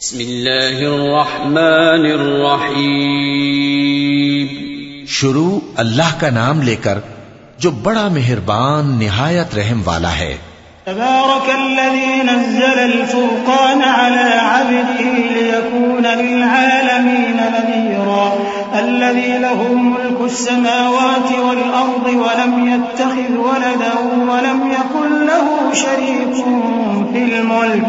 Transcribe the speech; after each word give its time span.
بسم 0.00 0.20
الله 0.20 0.78
الرحمن 0.86 2.06
الرحيم 2.06 3.46
شروع 5.08 5.60
اللہ 5.76 6.10
کا 6.20 6.30
نام 6.30 6.60
لے 6.62 6.74
کر 6.82 6.98
جو 7.58 7.70
بڑا 7.70 8.08
مہربان 8.08 8.90
نہایت 8.98 9.54
رحم 9.54 9.80
والا 9.84 10.12
ہے۔ 10.18 10.36
تبارك 10.84 11.46
الذي 11.54 12.10
نزل 12.26 12.78
الفرقان 12.78 13.80
على 13.82 14.26
عبده 14.40 15.12
ليكون 15.36 16.06
للعالمين 16.06 17.38
نذيرا 17.54 18.28
الذي 18.80 19.32
له 19.38 19.60
ملك 19.72 20.20
السماوات 20.20 21.32
والأرض 21.38 22.06
ولم 22.06 22.52
يتخذ 22.68 23.32
ولدا 23.48 23.94
ولم 24.32 24.60
يكن 24.72 25.26
له 25.26 25.74
شريك 25.74 26.36
في 27.12 27.20
الملك 27.22 27.88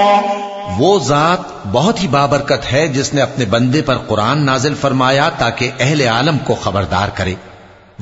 وہ 0.77 0.97
ذات 0.99 1.39
بہت 1.71 2.01
ہی 2.01 2.07
بابرکت 2.07 2.71
ہے 2.73 2.87
جس 2.87 3.13
نے 3.13 3.21
اپنے 3.21 3.45
بندے 3.45 3.81
پر 3.81 3.97
قرآن 4.07 4.45
نازل 4.45 4.73
فرمایا 4.81 5.29
تاکہ 5.37 5.71
اہل 5.79 6.01
عالم 6.07 6.37
کو 6.37 6.55
خبردار 6.55 7.09
کرے۔ 7.15 7.33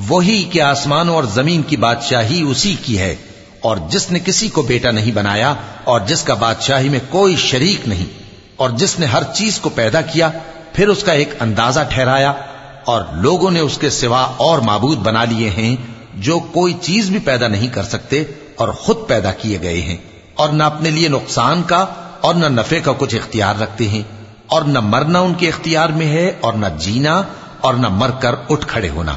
وہی 0.08 0.42
کہ 0.52 0.60
آسمانوں 0.62 1.14
اور 1.14 1.24
زمین 1.32 1.62
کی 1.62 1.76
بادشاہی 1.76 2.40
اسی 2.42 2.74
کی 2.84 2.98
ہے، 2.98 3.14
اور 3.60 3.76
جس 3.88 4.10
نے 4.12 4.18
کسی 4.24 4.48
کو 4.48 4.62
بیٹا 4.62 4.90
نہیں 4.90 5.12
بنایا، 5.12 5.54
اور 5.84 6.00
جس 6.06 6.22
کا 6.22 6.34
بادشاہی 6.34 6.88
میں 6.88 7.00
کوئی 7.08 7.36
شریک 7.36 7.88
نہیں، 7.88 8.06
اور 8.56 8.70
جس 8.76 8.98
نے 8.98 9.06
ہر 9.06 9.22
چیز 9.34 9.58
کو 9.60 9.68
پیدا 9.70 10.00
کیا، 10.02 10.30
پھر 10.72 10.88
اس 10.88 11.02
کا 11.02 11.12
ایک 11.12 11.34
اندازہ 11.40 11.80
ٹھہرایا، 11.90 12.32
اور 12.84 13.02
لوگوں 13.18 13.50
نے 13.50 13.60
اس 13.60 13.78
کے 13.78 13.90
سوا 13.92 14.22
اور 14.38 14.58
معبود 14.64 14.98
بنا 14.98 15.24
لیے 15.24 15.50
ہیں، 15.50 15.74
جو 16.20 16.38
کوئی 16.52 16.74
چیز 16.82 17.10
بھی 17.10 17.18
پیدا 17.24 17.48
نہیں 17.48 17.74
کر 17.74 17.82
سکتے، 17.86 18.22
اور 18.56 18.68
خود 18.78 19.06
پیدا 19.08 19.32
کیے 19.32 19.58
گئے 19.62 19.80
ہیں، 19.80 19.96
اور 20.34 20.48
نہ 20.48 20.62
اپنے 20.62 20.90
لیے 20.90 21.08
نقصان 21.08 21.62
کا 21.62 21.84
اور 22.20 22.34
نہ 22.34 22.46
نفع 22.48 22.78
کا 22.84 22.92
کچھ 22.98 23.14
اختیار 23.14 23.60
رکھتے 23.62 23.88
ہیں 23.88 24.02
اور 24.46 24.62
نہ 24.62 24.80
مرنا 24.82 25.20
ان 25.20 25.34
کے 25.34 25.48
اختیار 25.48 25.88
میں 25.88 26.06
ہے 26.06 26.32
اور 26.40 26.52
نہ 26.52 26.66
جینا 26.78 27.22
اور 27.60 27.74
نہ 27.74 27.88
مر 27.88 28.10
کر 28.20 28.34
اٹھ 28.50 28.66
کھڑے 28.66 28.88
ہونا۔ 28.88 29.12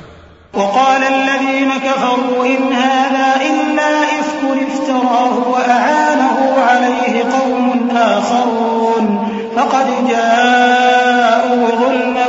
وقال 0.54 1.04
الذين 1.04 1.70
كفروا 1.84 2.46
إن 2.46 2.74
هذا 2.74 3.30
إلا 3.46 3.88
إفك 4.18 4.42
افتراه 4.66 5.36
وأعانه 5.50 6.38
عليه 6.68 7.24
قوم 7.32 7.90
آخرون 7.98 9.08
فقد 9.56 9.90
جاءوا 10.10 11.68
ظلما 11.82 12.28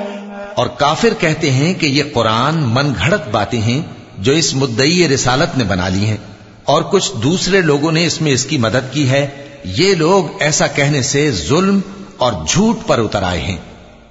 اور 0.56 0.68
کافر 0.68 1.10
کہتے 1.20 1.52
ہیں 1.52 1.74
کہ 1.74 1.86
یہ 1.86 2.04
قرآن 2.14 2.56
من 2.58 2.94
گھڑت 3.00 3.30
باتیں 3.30 3.62
ہیں 3.62 3.82
جو 4.18 4.32
اس 4.32 4.54
مدعی 4.54 5.08
رسالت 5.08 5.58
نے 5.58 5.64
بنا 5.64 5.90
لی 5.90 6.06
ہیں۔ 6.06 6.18
اور 6.64 6.82
کچھ 6.82 7.12
دوسرے 7.24 7.62
لوگوں 7.62 7.92
نے 7.92 8.06
اس 8.06 8.22
میں 8.22 8.32
اس 8.32 8.46
کی 8.46 8.58
مدد 8.58 8.94
کی 8.94 9.10
ہے۔ 9.10 9.28
یہ 9.64 9.94
لوگ 9.96 10.42
ایسا 10.42 10.68
کہنے 10.68 11.02
سے 11.02 11.32
ظلم 11.32 11.80
اور 12.18 12.34
جھوٹ 12.48 12.78
پر 12.88 13.00
اتر 13.00 13.24
آئے 13.24 13.40
ہیں۔ 13.40 13.58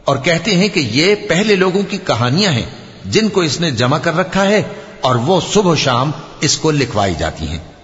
اور 0.05 0.17
کہتے 0.17 0.57
ہیں 0.57 0.69
کہ 0.69 0.81
یہ 0.81 1.15
پہلے 1.15 1.55
لوگوں 1.55 1.83
کی 1.83 1.99
کہانیاں 1.99 2.53
ہیں 2.53 2.67
جن 3.05 3.29
کو 3.29 3.41
اس 3.41 3.61
نے 3.61 3.71
جمع 3.71 3.99
کر 3.99 4.17
رکھا 4.17 4.45
ہے 4.45 4.63
اور 5.01 5.15
وہ 5.15 5.41
صبح 5.53 5.71
و 5.71 5.77
شام 5.77 6.11
اس 6.41 6.57
کو 6.57 6.71
لکھوائی 6.71 7.15
جاتی 7.19 7.49
ہیں۔ 7.49 7.78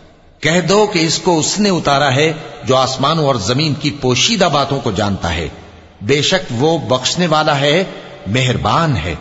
کہہ 0.44 0.60
دو 0.60 0.86
کہ 0.86 0.98
اس 0.98 1.18
کو 1.18 1.38
اس 1.38 1.58
نے 1.58 1.68
اتارا 1.68 2.14
ہے 2.14 2.32
جو 2.64 2.76
آسمانوں 2.76 3.26
اور 3.26 3.34
زمین 3.34 3.74
کی 3.74 3.90
پوشیدہ 3.90 4.44
باتوں 4.44 4.80
کو 4.80 4.90
جانتا 4.90 5.34
ہے۔ 5.34 5.48
بے 6.00 6.22
شک 6.22 6.52
وہ 6.58 6.78
بخشنے 6.78 7.26
والا 7.26 7.60
ہے، 7.60 7.84
مہربان 8.26 8.96
ہے۔ 8.96 9.14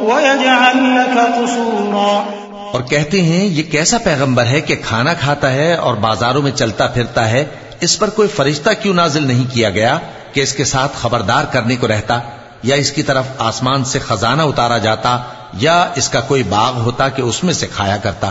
ويجعل 0.00 0.76
لك 0.76 1.16
قصورا. 1.36 2.36
اور 2.72 2.80
کہتے 2.80 3.22
ہیں، 3.22 3.44
یہ 3.44 3.62
کیسا 3.62 3.98
پیغمبر 3.98 4.46
ہے 4.46 4.60
کہ 4.60 4.76
کھانا 4.84 5.14
کھاتا 5.14 5.52
ہے 5.52 5.74
اور 5.74 5.94
بازاروں 5.94 6.42
میں 6.42 6.52
چلتا 6.52 6.86
پھرتا 6.86 7.30
ہے؟ 7.30 7.44
اس 7.80 7.98
پر 7.98 8.10
کوئی 8.10 8.28
فرشتہ 8.28 8.70
کیوں 8.82 8.94
نازل 8.94 9.26
نہیں 9.26 9.44
کیا 9.54 9.70
گیا 9.70 9.98
کہ 10.32 10.40
اس 10.40 10.52
کے 10.52 10.64
ساتھ 10.64 10.92
خبردار 11.00 11.44
کرنے 11.44 11.76
کو 11.76 11.88
رہتا 11.88 12.20
یا 12.62 12.76
اس 12.76 12.92
کی 12.92 13.02
طرف 13.02 13.24
آسمان 13.38 13.84
سے 13.84 13.98
خزانہ 13.98 14.42
اتارا 14.42 14.78
جاتا 14.78 15.18
یا 15.58 15.88
اس 15.94 16.08
کا 16.08 16.20
کوئی 16.20 16.42
باغ 16.42 16.80
ہوتا 16.80 17.08
کہ 17.08 17.22
اس 17.22 17.44
میں 17.44 17.54
سے 17.54 17.66
کھایا 17.66 17.96
کرتا؟ 17.96 18.30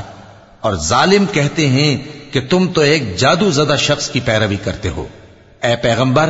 اور 0.62 0.74
ظالم 0.76 1.26
کہتے 1.32 1.68
ہیں 1.68 1.98
کہ 2.34 2.42
تم 2.50 2.68
تو 2.68 2.82
ایک 2.82 3.18
جادو 3.18 3.52
زدہ 3.52 3.76
شخص 3.76 4.10
کی 4.10 4.20
پیروی 4.20 4.56
کرتے 4.56 4.90
ہو۔ 4.90 5.06
اے 5.64 5.76
پیغمبر 5.76 6.30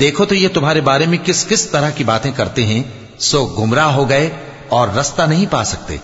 دیکھو 0.00 0.24
تو 0.24 0.34
یہ 0.34 0.48
تمہارے 0.48 0.80
بارے 0.80 1.06
میں 1.06 1.18
کس 1.24 1.48
کس 1.48 1.66
طرح 1.66 1.90
کی 1.90 2.04
باتیں 2.04 2.32
کرتے 2.32 2.66
ہیں 2.66 2.82
سو 3.18 3.44
گمراہ 3.44 3.94
ہو 3.94 4.08
گئے 4.08 4.30
اور 4.68 4.88
رستہ 4.88 5.22
نہیں 5.22 5.46
پا 5.50 5.64
سکتے۔ 5.64 5.96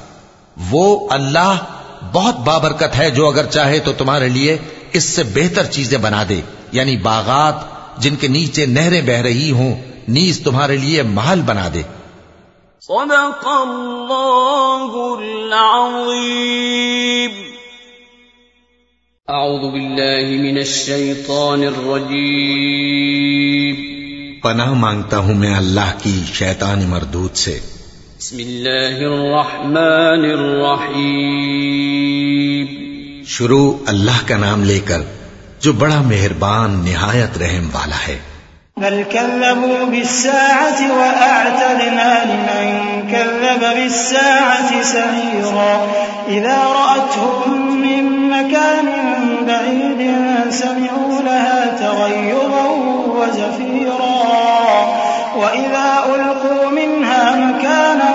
وہ 0.70 1.10
اللہ 1.10 1.56
بہت 2.12 2.38
بابرکت 2.38 2.98
ہے 2.98 3.10
جو 3.10 3.28
اگر 3.28 3.46
چاہے 3.46 3.78
تو 3.78 3.92
تمہارے 3.92 4.28
لیے 4.28 4.58
اس 4.92 5.04
سے 5.04 5.22
بہتر 5.22 5.64
چیزیں 5.64 5.98
بنا 5.98 6.24
دے 6.28 6.40
یعنی 6.72 6.96
باغات 6.96 7.54
جن 8.02 8.16
کے 8.16 8.28
نیچے 8.28 8.66
نہریں 8.66 9.02
بہ 9.02 9.20
رہی 9.22 9.50
ہوں 9.50 9.74
نیز 10.08 10.40
تمہارے 10.40 10.76
لیے 10.76 11.02
محل 11.02 11.40
بنا 11.40 11.68
دے۔ 11.74 11.82
صدق 12.80 13.48
الله 13.48 15.18
العظيم 15.18 17.30
أعوذ 19.28 19.72
بالله 19.72 20.42
من 20.42 20.58
الشيطان 20.58 21.64
الرجيم 21.64 23.87
پناہ 24.42 24.72
مانگتا 24.72 25.18
ہوں 25.18 25.34
میں 25.34 25.54
اللہ 25.54 25.98
کی 26.02 26.20
شیطان 26.32 26.82
مردود 26.82 27.36
سے۔ 27.36 27.60
بسم 28.18 28.38
الله 28.38 29.00
الرحمن 29.00 30.38
الرحيم 30.38 32.66
شروع 33.26 33.74
اللہ 33.86 34.26
کا 34.26 34.36
نام 34.36 34.64
لے 34.64 34.80
کر 34.80 35.00
جو 35.60 35.72
بڑا 35.72 36.02
مہربان 36.02 36.84
نہایت 36.84 37.38
رحم 37.38 37.68
والا 37.72 37.96
ہے۔ 38.08 38.18
بل 38.80 39.04
كذبوا 39.12 39.84
بالساعة 39.84 40.98
وأعتدنا 40.98 42.24
لمن 42.24 43.08
كذب 43.12 43.74
بالساعة 43.74 44.82
سعيرا 44.82 45.88
إذا 46.28 46.58
رأتهم 46.66 47.80
من 47.80 48.30
مكان 48.30 48.86
بعيد 49.46 50.14
سمعوا 50.50 51.22
لها 51.24 51.76
تغيظا 51.80 52.66
وزفيرا 53.06 54.22
وإذا 55.36 56.04
ألقوا 56.14 56.70
منها 56.70 57.36
مكانا 57.36 58.10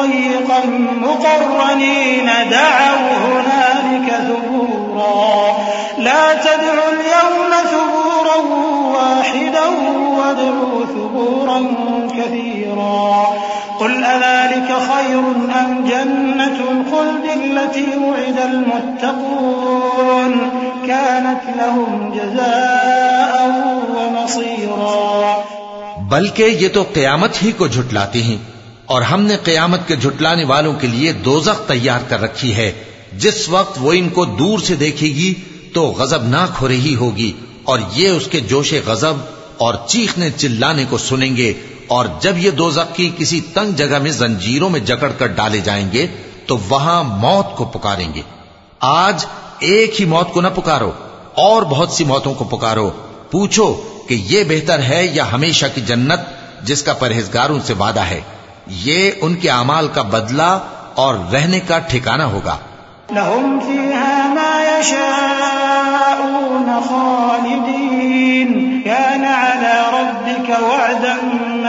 ضيقا 0.00 0.60
مقرنين 1.00 2.30
دعوا 2.50 3.12
هنالك 3.24 4.10
ثبورا 4.10 5.52
تدعوا 6.42 6.90
اليوم 6.92 7.52
ثبورا 7.70 8.36
واحدا 8.94 9.66
وادعوا 10.22 10.84
ثبورا 10.88 11.60
كثيرا. 12.12 13.22
قل 13.78 13.94
أذلك 13.94 14.68
خير 14.68 15.22
أم 15.38 15.86
جنة؟ 15.88 16.62
الخلد 16.68 17.24
التي 17.24 17.98
وعد 17.98 18.38
المتقون. 18.38 20.32
كانت 20.86 21.50
لهم 21.56 22.12
جزاء 22.14 23.46
ومصيرا. 23.88 25.42
بلکہ 26.08 26.42
یہ 26.42 26.68
تو 26.68 26.84
قیامت 26.92 27.42
ہی 27.42 27.52
کو 27.52 27.66
جھٹلاتے 27.66 28.22
ہیں 28.22 28.36
اور 28.86 29.02
ہم 29.02 29.22
نے 29.22 29.36
قیامت 29.36 29.88
کے 29.88 29.96
جھٹلانے 29.96 30.44
والوں 30.44 30.72
کے 30.72 30.86
لیے 30.86 31.12
دوزخ 31.12 31.68
تیار 31.68 32.00
کر 32.08 32.22
رکھی 32.22 32.56
ہے۔ 32.56 32.72
جس 33.18 33.48
وقت 33.48 33.78
وہ 33.80 33.92
ان 33.92 34.08
کو 34.08 34.24
دور 34.24 34.58
سے 34.58 34.74
دیکھے 34.74 35.06
گی 35.06 35.34
تو 35.74 35.82
غضب 35.82 36.28
ناک 36.28 36.50
ہو 36.60 36.68
رہی 36.68 36.94
ہوگی 36.94 37.32
اور 37.64 37.78
یہ 37.92 38.08
اس 38.08 38.26
کے 38.26 38.40
جوش 38.40 38.74
غضب 38.86 39.14
اور 39.62 39.74
چیخنے 39.86 40.30
چلانے 40.30 40.84
کو 40.90 40.98
سنیں 40.98 41.36
گے 41.36 41.52
اور 41.86 42.06
جب 42.20 42.38
یہ 42.38 42.50
دو 42.50 42.70
کی 42.94 43.10
کسی 43.16 43.40
تنگ 43.40 43.72
جگہ 43.72 43.98
میں 43.98 44.10
زنجیروں 44.10 44.70
میں 44.70 44.80
جکڑ 44.80 45.10
کر 45.18 45.26
ڈالے 45.26 45.60
جائیں 45.60 45.92
گے 45.92 46.06
تو 46.46 46.58
وہاں 46.68 47.04
موت 47.04 47.56
کو 47.56 47.64
پکاریں 47.64 48.14
گے۔ 48.14 48.22
آج 48.80 49.26
ایک 49.58 50.00
ہی 50.00 50.06
موت 50.06 50.32
کو 50.32 50.40
نہ 50.40 50.48
پکارو، 50.54 50.90
اور 51.34 51.62
بہت 51.62 51.90
سی 51.90 52.04
موتوں 52.04 52.34
کو 52.34 52.44
پکارو۔ 52.44 52.90
پوچھو 53.30 53.82
کہ 54.08 54.14
یہ 54.14 54.44
بہتر 54.44 54.82
ہے 54.82 55.08
یا 55.12 55.32
ہمیشہ 55.32 55.66
کی 55.74 55.80
جنت 55.80 56.20
جس 56.62 56.82
کا 56.82 56.92
پرہیزگاروں 56.92 57.58
سے 57.64 57.72
وعدہ 57.72 58.00
ہے۔ 58.00 58.20
یہ 58.66 59.10
ان 59.20 59.34
کے 59.34 59.50
اعمال 59.50 59.88
کا 59.88 60.02
بدلہ 60.02 60.58
اور 60.94 61.14
رہنے 61.32 61.60
کا 61.60 61.78
ٹھکانہ 61.78 62.22
ہوگا۔ 62.22 62.56
لهم 63.10 63.58
فيها 63.66 64.34
ما 64.34 64.78
يشاءون۔ 64.78 65.11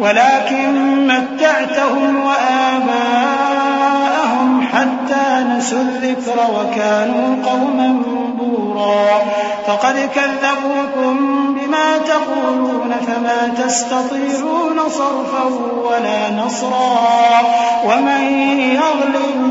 ولكن 0.00 1.06
متعتهم 1.06 2.16
وآباءهم 2.26 3.60
حتى 4.72 5.44
نسوا 5.48 5.78
الذكر 5.78 6.38
وكانوا 6.58 7.36
قوما 7.46 8.02
بورا. 8.38 9.22
فقد 9.66 9.94
كذبوكم 10.14 11.16
بما 11.54 11.98
تقولون 12.06 12.94
فما 13.06 13.64
تستطيعون 13.64 14.78
صرفا 14.88 15.44
ولا 15.90 16.44
نصرا. 16.44 17.00
ومن 17.84 18.22
يظلم 18.58 19.50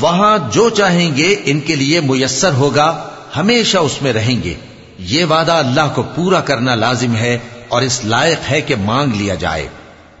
وہاں 0.00 0.38
جو 0.52 0.68
چاہیں 0.68 1.16
گے 1.16 1.36
ان 1.44 1.60
کے 1.60 1.76
لیے 1.76 2.00
میسر 2.00 2.52
ہوگا، 2.52 3.08
ہمیشہ 3.36 3.78
اس 3.78 4.02
میں 4.02 4.12
رہیں 4.12 4.42
گے۔ 4.42 4.54
یہ 4.98 5.24
وعدہ 5.24 5.52
اللہ 5.52 5.92
کو 5.94 6.02
پورا 6.02 6.40
کرنا 6.40 6.74
لازم 6.74 7.16
ہے 7.16 7.38
اور 7.68 7.82
اس 7.82 8.04
لائق 8.04 8.50
ہے 8.50 8.60
کہ 8.60 8.74
مانگ 8.76 9.12
لیا 9.12 9.34
جائے۔ 9.34 9.68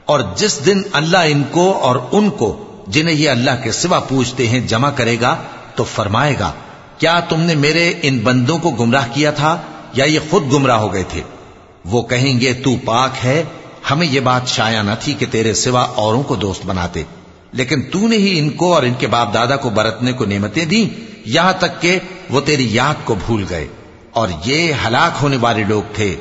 اور 0.04 0.20
جس 0.36 0.66
دن 0.66 0.82
اللہ 0.92 1.18
ان 1.26 1.42
کو 1.50 1.72
اور 1.72 1.96
ان 2.12 2.30
کو 2.30 2.64
جنہیں 2.86 3.14
یہ 3.14 3.30
اللہ 3.30 3.50
کے 3.62 3.72
سوا 3.72 4.00
پوچھتے 4.00 4.48
ہیں 4.48 4.60
جمع 4.60 4.90
کرے 4.90 5.16
گا، 5.20 5.36
تو 5.74 5.84
فرمائے 5.84 6.34
گا، 6.40 6.52
کیا 6.98 7.20
تم 7.20 7.40
نے 7.40 7.54
میرے 7.54 7.92
ان 8.02 8.18
بندوں 8.18 8.58
کو 8.58 8.70
گمراہ 8.70 9.06
کیا 9.14 9.30
تھا 9.30 9.56
یا 9.92 10.04
یہ 10.04 10.18
خود 10.30 10.52
گمراہ 10.52 10.76
ہو 10.76 10.92
گئے 10.92 11.04
تھے؟ 11.08 11.20
وہ 11.84 12.02
کہیں 12.02 12.40
گے، 12.40 12.52
تو 12.52 12.70
پاک 12.84 13.10
ہے، 13.24 13.42
ہمیں 13.90 14.06
یہ 14.06 14.20
بات 14.20 14.48
شایا 14.48 14.82
نہ 14.82 14.90
تھی 15.00 15.14
کہ 15.14 15.26
تیرے 15.30 15.54
سوا 15.54 15.82
اوروں 15.82 16.22
کو 16.22 16.34
دوست 16.34 16.66
بناتے۔ 16.66 17.02
لیکن 17.52 17.82
تو 17.82 18.08
نے 18.08 18.16
ہی 18.16 18.38
ان 18.38 18.50
کو 18.50 18.74
اور 18.74 18.82
ان 18.82 18.94
کے 18.98 19.06
باپ 19.06 19.34
دادا 19.34 19.56
کو 19.56 19.70
برتنے 19.70 20.12
کو 20.12 20.24
نعمتیں 20.24 20.64
دی 20.64 20.88
یہاں 21.24 21.52
تک 21.58 21.82
کہ 21.82 21.98
وہ 22.30 22.40
تیری 22.40 22.74
یاد 22.74 22.94
کو 23.04 23.14
بھول 23.14 23.44
گئے۔ 23.50 23.68
اور 24.10 24.28
یہ 24.44 24.72
ہلاک 24.86 25.18
ہونے 25.22 25.36
والے 25.36 25.64
لوگ 25.64 25.82
تھے۔ 25.94 26.16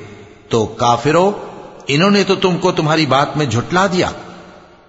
تو 0.50 0.66
کافرو، 0.66 1.32
انہوں 1.88 2.12
نے 2.12 2.24
تو 2.24 2.36
تم 2.36 2.58
کو 2.58 2.72
تمہاری 2.72 3.06
بات 3.06 3.38
میں 3.38 3.46
جھٹلا 3.46 3.88
دیا۔ 3.88 4.12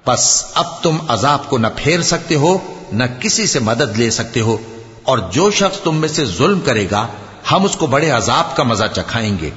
بس 0.06 0.44
اب 0.54 0.82
تم 0.82 0.96
عذاب 1.08 1.48
کو 1.48 1.58
نہ 1.58 1.66
پھیر 1.76 2.02
سکتے 2.02 2.34
ہو، 2.34 2.58
نہ 2.92 3.04
کسی 3.20 3.46
سے 3.46 3.58
مدد 3.58 3.98
لے 3.98 4.10
سکتے 4.10 4.40
ہو۔ 4.40 4.56
اور 5.02 5.18
جو 5.18 5.50
شخص 5.50 5.80
تم 5.80 5.96
میں 5.96 6.08
سے 6.08 6.24
ظلم 6.24 6.60
کرے 6.60 6.86
گا، 6.90 7.06
ہم 7.52 7.64
اس 7.64 7.76
کو 7.76 7.86
بڑے 7.86 8.10
عذاب 8.10 8.56
کا 8.56 8.62
مزہ 8.62 8.84
چکھائیں 8.94 9.36
گے۔ 9.40 9.50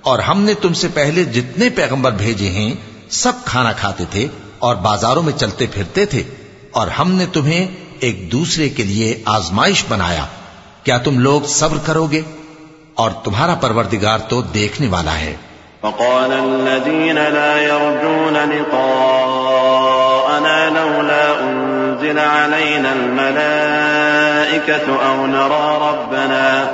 اور 0.00 0.18
ہم 0.18 0.42
نے 0.42 0.54
تم 0.54 0.72
سے 0.72 0.88
پہلے 0.94 1.24
جتنے 1.24 1.70
پیغمبر 1.70 2.12
بھیجے 2.12 2.48
ہیں، 2.48 2.74
سب 3.10 3.32
کھانا 3.44 3.72
کھاتے 3.72 4.04
تھے۔ 4.10 4.26
اور 4.60 4.74
بازاروں 4.74 5.22
میں 5.22 5.32
چلتے 5.32 5.66
پھرتے 5.74 6.06
تھے 6.06 6.22
اور 6.70 6.88
ہم 6.88 7.12
نے 7.12 7.26
تمہیں 7.26 7.66
ایک 8.00 8.32
دوسرے 8.32 8.68
کے 8.68 8.82
لیے 8.82 9.22
آزمائش 9.24 9.84
بنایا۔ 9.88 10.26
کیا 10.84 10.98
تم 10.98 11.18
لوگ 11.18 11.42
صبر 11.46 11.76
کرو 11.86 12.06
گے؟ 12.06 12.20
اور 12.94 13.10
تمہارا 13.24 13.54
پروردگار 13.54 14.18
تو 14.18 14.42
دیکھنے 14.42 14.88
والا 14.88 15.18
ہے۔ 15.18 15.36
وقال 15.82 16.32
الذين 16.32 17.16
لا 17.16 17.62
يرجون 17.62 18.34
لقاءنا 18.34 19.20
لولا 20.68 21.32
أنزل 21.42 22.18
علينا 22.18 22.92
الملائكة 22.92 23.46
أو 25.08 25.26
نرى 25.26 25.78
ربنا 25.90 26.72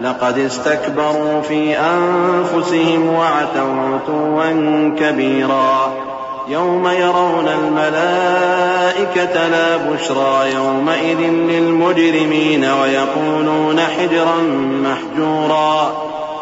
لقد 0.00 0.38
استكبروا 0.38 1.42
في 1.48 1.74
أنفسهم 1.76 3.08
وعتوا 3.08 3.96
عتوا 3.96 4.50
كبيرا 4.98 6.03
يوم 6.48 6.88
يرون 6.88 7.48
الملائكة 7.48 9.48
لا 9.48 9.76
بشرى 9.76 10.52
يومئذ 10.54 11.18
للمجرمين 11.18 12.64
ويقولون 12.64 13.80
حجرا 13.80 14.36
محجورا 14.84 15.92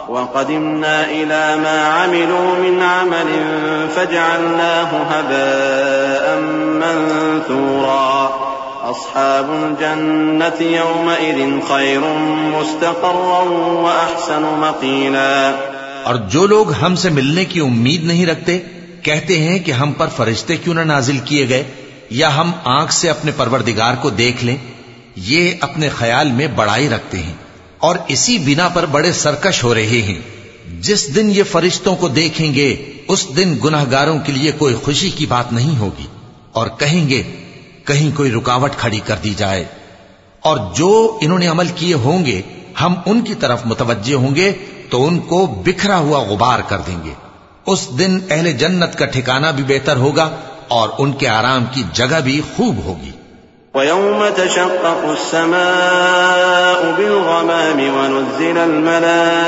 وقدمنا 0.09 1.05
إلى 1.05 1.57
ما 1.63 1.83
عملوا 1.83 2.55
من 2.55 2.83
عمل 2.83 3.27
فجعلناه 3.97 4.89
هباء 5.11 6.41
منثورا 6.81 8.33
أصحاب 8.85 9.51
الجنة 9.51 10.61
يومئذ 10.61 11.61
خير 11.69 12.01
مستقرا 12.59 13.43
وأحسن 13.83 14.43
مقيلا 14.61 15.55
اور 16.05 16.15
جو 16.29 16.47
لوگ 16.47 16.73
ہم 16.83 16.95
سے 16.95 17.11
ملنے 17.11 17.45
کی 17.45 17.61
امید 17.61 18.05
نہیں 18.05 18.27
رکھتے 18.27 18.59
کہتے 19.03 19.39
ہیں 19.39 19.59
کہ 19.59 19.73
ہم 19.73 19.93
پر 19.93 20.07
فرشتے 20.17 20.57
کیوں 20.57 20.75
نہ 20.75 20.81
نازل 20.81 21.19
کیے 21.19 21.49
گئے 21.49 21.65
یا 22.11 22.37
ہم 22.37 22.53
آنکھ 22.65 22.93
سے 22.93 23.11
اپنے 23.11 23.33
پروردگار 23.37 23.95
کو 23.95 24.11
دیکھ 24.11 24.45
لیں، 24.45 24.57
یہ 25.17 25.51
اپنے 25.61 25.89
خیال 25.89 26.33
میں 26.33 26.47
بڑائی 26.47 26.89
رکھتے 26.89 27.19
ہیں 27.19 27.33
اور 27.79 27.97
اسی 28.09 28.39
بنا 28.39 28.69
پر 28.69 28.87
بڑے 28.87 29.13
سرکش 29.13 29.65
ہو 29.65 29.75
رہے 29.75 30.03
ہیں۔ 30.03 30.19
جس 30.81 31.15
دن 31.15 31.31
یہ 31.31 31.43
فرشتوں 31.43 31.97
کو 31.97 32.09
دیکھیں 32.09 32.55
گے، 32.55 32.93
اس 33.09 33.27
دن 33.37 33.59
گناہ 33.65 33.85
گاروں 33.91 34.19
کے 34.19 34.33
لیے 34.33 34.53
کوئی 34.53 34.75
خوشی 34.75 35.11
کی 35.11 35.27
بات 35.27 35.53
نہیں 35.53 35.79
ہوگی 35.79 36.07
اور 36.53 36.67
کہیں 36.79 37.09
گے، 37.09 37.23
کہیں 37.85 38.17
کوئی 38.17 38.33
رکاوٹ 38.33 38.71
کھڑی 38.79 39.01
کر 39.07 39.17
دی 39.25 39.35
جائے۔ 39.37 39.65
اور 40.41 40.75
جو 40.75 41.19
انہوں 41.21 41.39
نے 41.39 41.47
عمل 41.47 41.69
کیے 41.75 41.95
ہوں 41.95 42.27
گے، 42.27 42.43
ہم 42.81 42.95
ان 43.07 43.21
کی 43.21 43.35
طرف 43.35 43.61
متوجہ 43.65 44.15
ہوں 44.15 44.35
گے 44.35 44.53
تو 44.91 45.07
ان 45.07 45.21
کو 45.21 45.47
بکھرا 45.47 45.97
ہوا 45.97 46.19
غبار 46.19 46.61
کر 46.69 46.79
دیں 46.79 46.99
گے۔ 47.05 47.13
اس 47.67 47.99
دن 47.99 48.19
اہل 48.31 48.53
جنت 48.53 48.99
کا 48.99 49.05
ٹھکانہ 49.05 49.47
بھی 49.47 49.65
بہتر 49.65 49.97
ہوگا 49.97 50.31
اور 50.69 50.89
ان 50.99 51.13
کے 51.13 51.29
آرام 51.29 51.65
کی 51.71 51.83
جگہ 51.93 52.21
بھی 52.21 52.41
خوب 52.57 52.85
ہوگی 52.85 53.11
ويوم 53.75 54.25
تشقق 54.37 55.05
السماء 55.05 56.97
بالغمام 56.97 57.81
ونزل 57.97 58.59
الملائكة 58.59 59.43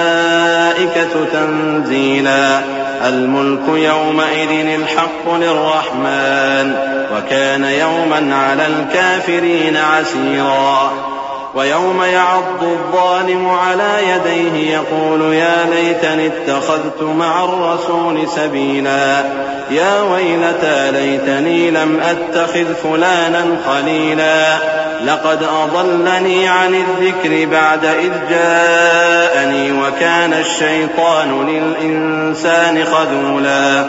تنزيلا. 1.33 2.61
الملك 3.05 3.69
يومئذ 3.69 4.51
الحق 4.51 5.35
للرحمن 5.35 6.73
وكان 7.13 7.65
يوما 7.65 8.37
على 8.37 8.67
الكافرين 8.67 9.77
عسيرا. 9.77 11.14
ويوم 11.55 12.03
يعض 12.03 12.63
الظالم 12.63 13.49
على 13.49 13.91
يديه 14.09 14.75
يقول 14.75 15.35
يا 15.35 15.67
ليتني 15.75 16.27
اتخذت 16.27 17.03
مع 17.03 17.45
الرسول 17.45 18.29
سبيلا. 18.29 19.25
يا 19.71 20.03
ويلتى 20.03 20.91
ليتني 20.91 21.71
لم 21.71 22.01
أتخذ 22.01 22.75
فلانا 22.75 23.45
خليلا. 23.69 24.57
لقد 25.05 25.43
أضلني 25.43 26.49
عن 26.49 26.75
الذكر 26.75 27.51
بعد 27.51 27.85
إذ 27.85 28.13
جاءني 28.31 29.73
وكان 29.73 30.33
الشيطان 30.33 31.47
للإنسان 31.47 32.85
خذولا. 32.85 33.85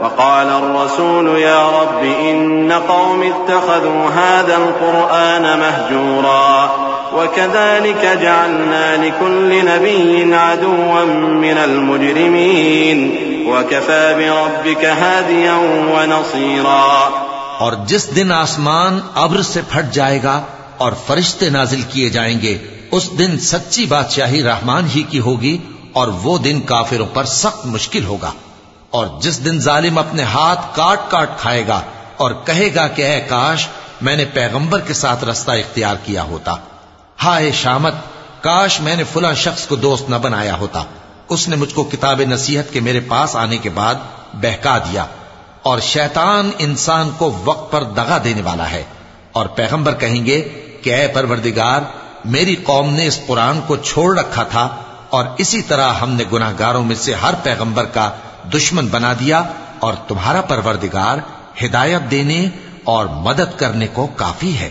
وقال 0.00 0.46
الرسول 0.46 1.38
يا 1.38 1.68
رب 1.68 2.04
إن 2.04 2.72
قوم 2.88 3.22
اتخذوا 3.22 4.10
هذا 4.10 4.56
القرآن 4.56 5.58
مهجورا. 5.58 6.85
وكذلك 7.12 8.22
جعلنا 8.22 8.96
لكل 8.96 9.60
نبي 9.64 10.34
عدوا 10.34 11.04
من 11.14 11.58
المجرمين. 11.58 13.22
وكفى 13.46 14.12
بربك 14.14 14.84
هاديا 14.84 15.54
ونصيرا. 15.92 17.08
اور 17.58 17.72
جس 17.86 18.16
دن 18.16 18.32
آسمان 18.32 19.00
ابر 19.14 19.42
سے 19.42 19.60
پھٹ 19.68 19.94
جائے 19.94 20.22
گا 20.22 20.42
اور 20.78 20.92
فرشتے 21.06 21.50
نازل 21.50 21.82
کیے 21.82 22.08
جائیں 22.08 22.40
گے، 22.40 22.58
اس 22.90 23.18
دن 23.18 23.38
سچی 23.38 23.86
بادشاہی 23.86 24.42
رحمان 24.42 24.86
ہی 24.96 25.02
کی 25.02 25.20
ہوگی 25.20 25.58
اور 25.92 26.08
وہ 26.08 26.38
دن 26.38 26.60
کافروں 26.60 27.06
پر 27.14 27.24
سخت 27.24 27.66
مشکل 27.66 28.04
ہوگا۔ 28.04 28.32
اور 28.90 29.06
جس 29.20 29.44
دن 29.44 29.60
ظالم 29.60 29.98
اپنے 29.98 30.22
ہاتھ 30.22 30.76
کاٹ 30.76 31.10
کاٹ 31.10 31.38
کھائے 31.38 31.64
گا 31.68 31.80
اور 32.16 32.30
کہے 32.44 32.74
گا 32.74 32.88
کہ 32.88 33.02
اے 33.02 33.20
کاش، 33.20 33.66
میں 34.00 34.16
نے 34.16 34.24
پیغمبر 34.24 34.80
کے 34.80 34.94
ساتھ 34.94 35.24
رستہ 35.24 35.50
اختیار 35.50 35.96
کیا 36.04 36.22
ہوتا۔ 36.22 36.54
ہائے 37.24 37.52
شامت، 37.52 37.94
کاش 38.40 38.80
میں 38.80 38.96
نے 38.96 39.04
فلاں 39.04 39.34
شخص 39.34 39.66
کو 39.66 39.76
دوست 39.76 40.10
نہ 40.10 40.16
بنایا 40.16 40.56
ہوتا۔ 40.56 40.84
اس 41.28 41.48
نے 41.48 41.56
مجھ 41.56 41.74
کو 41.74 41.84
کتاب 41.84 42.20
نصیحت 42.20 42.72
کے 42.72 42.80
میرے 42.80 43.00
پاس 43.00 43.36
آنے 43.36 43.58
کے 43.58 43.70
بعد 43.70 43.94
بہکا 44.34 44.78
دیا۔ 44.78 45.06
اور 45.62 45.78
شیطان 45.78 46.50
انسان 46.58 47.10
کو 47.18 47.38
وقت 47.44 47.72
پر 47.72 47.82
دغا 47.82 48.18
دینے 48.24 48.42
والا 48.42 48.70
ہے۔ 48.70 48.82
اور 49.32 49.46
پیغمبر 49.46 49.94
کہیں 49.94 50.26
گے 50.26 50.40
کہ 50.82 50.94
اے 50.94 51.08
پروردگار، 51.08 51.80
میری 52.24 52.56
قوم 52.56 52.94
نے 52.94 53.06
اس 53.06 53.20
قرآن 53.26 53.60
کو 53.66 53.76
چھوڑ 53.76 54.18
رکھا 54.18 54.42
تھا 54.42 54.76
اور 55.10 55.24
اسی 55.38 55.62
طرح 55.62 55.92
ہم 55.92 56.10
نے 56.10 56.24
گناہ 56.32 56.52
گاروں 56.58 56.84
میں 56.84 56.96
سے 56.96 57.14
ہر 57.14 57.34
پیغمبر 57.42 57.84
کا 57.84 58.10
دشمن 58.54 58.86
بنا 58.86 59.12
دیا 59.12 59.42
اور 59.78 59.94
تمہارا 60.08 60.40
پروردگار 60.40 61.18
ہدایت 61.64 62.10
دینے 62.10 62.48
اور 62.84 63.06
مدد 63.06 63.58
کرنے 63.58 63.86
کو 63.86 64.06
کافی 64.06 64.58
ہے۔ 64.58 64.70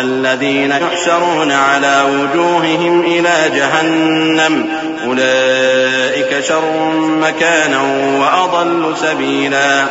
الذين 0.00 0.70
يحشرون 0.70 1.52
على 1.52 2.02
وجوههم 2.02 3.00
إلى 3.00 3.50
جهنم 3.54 4.66
أولئك 5.06 6.44
شر 6.44 6.90
مكانا 7.20 7.80
وأضل 8.20 8.94
سبيلا 8.96 9.84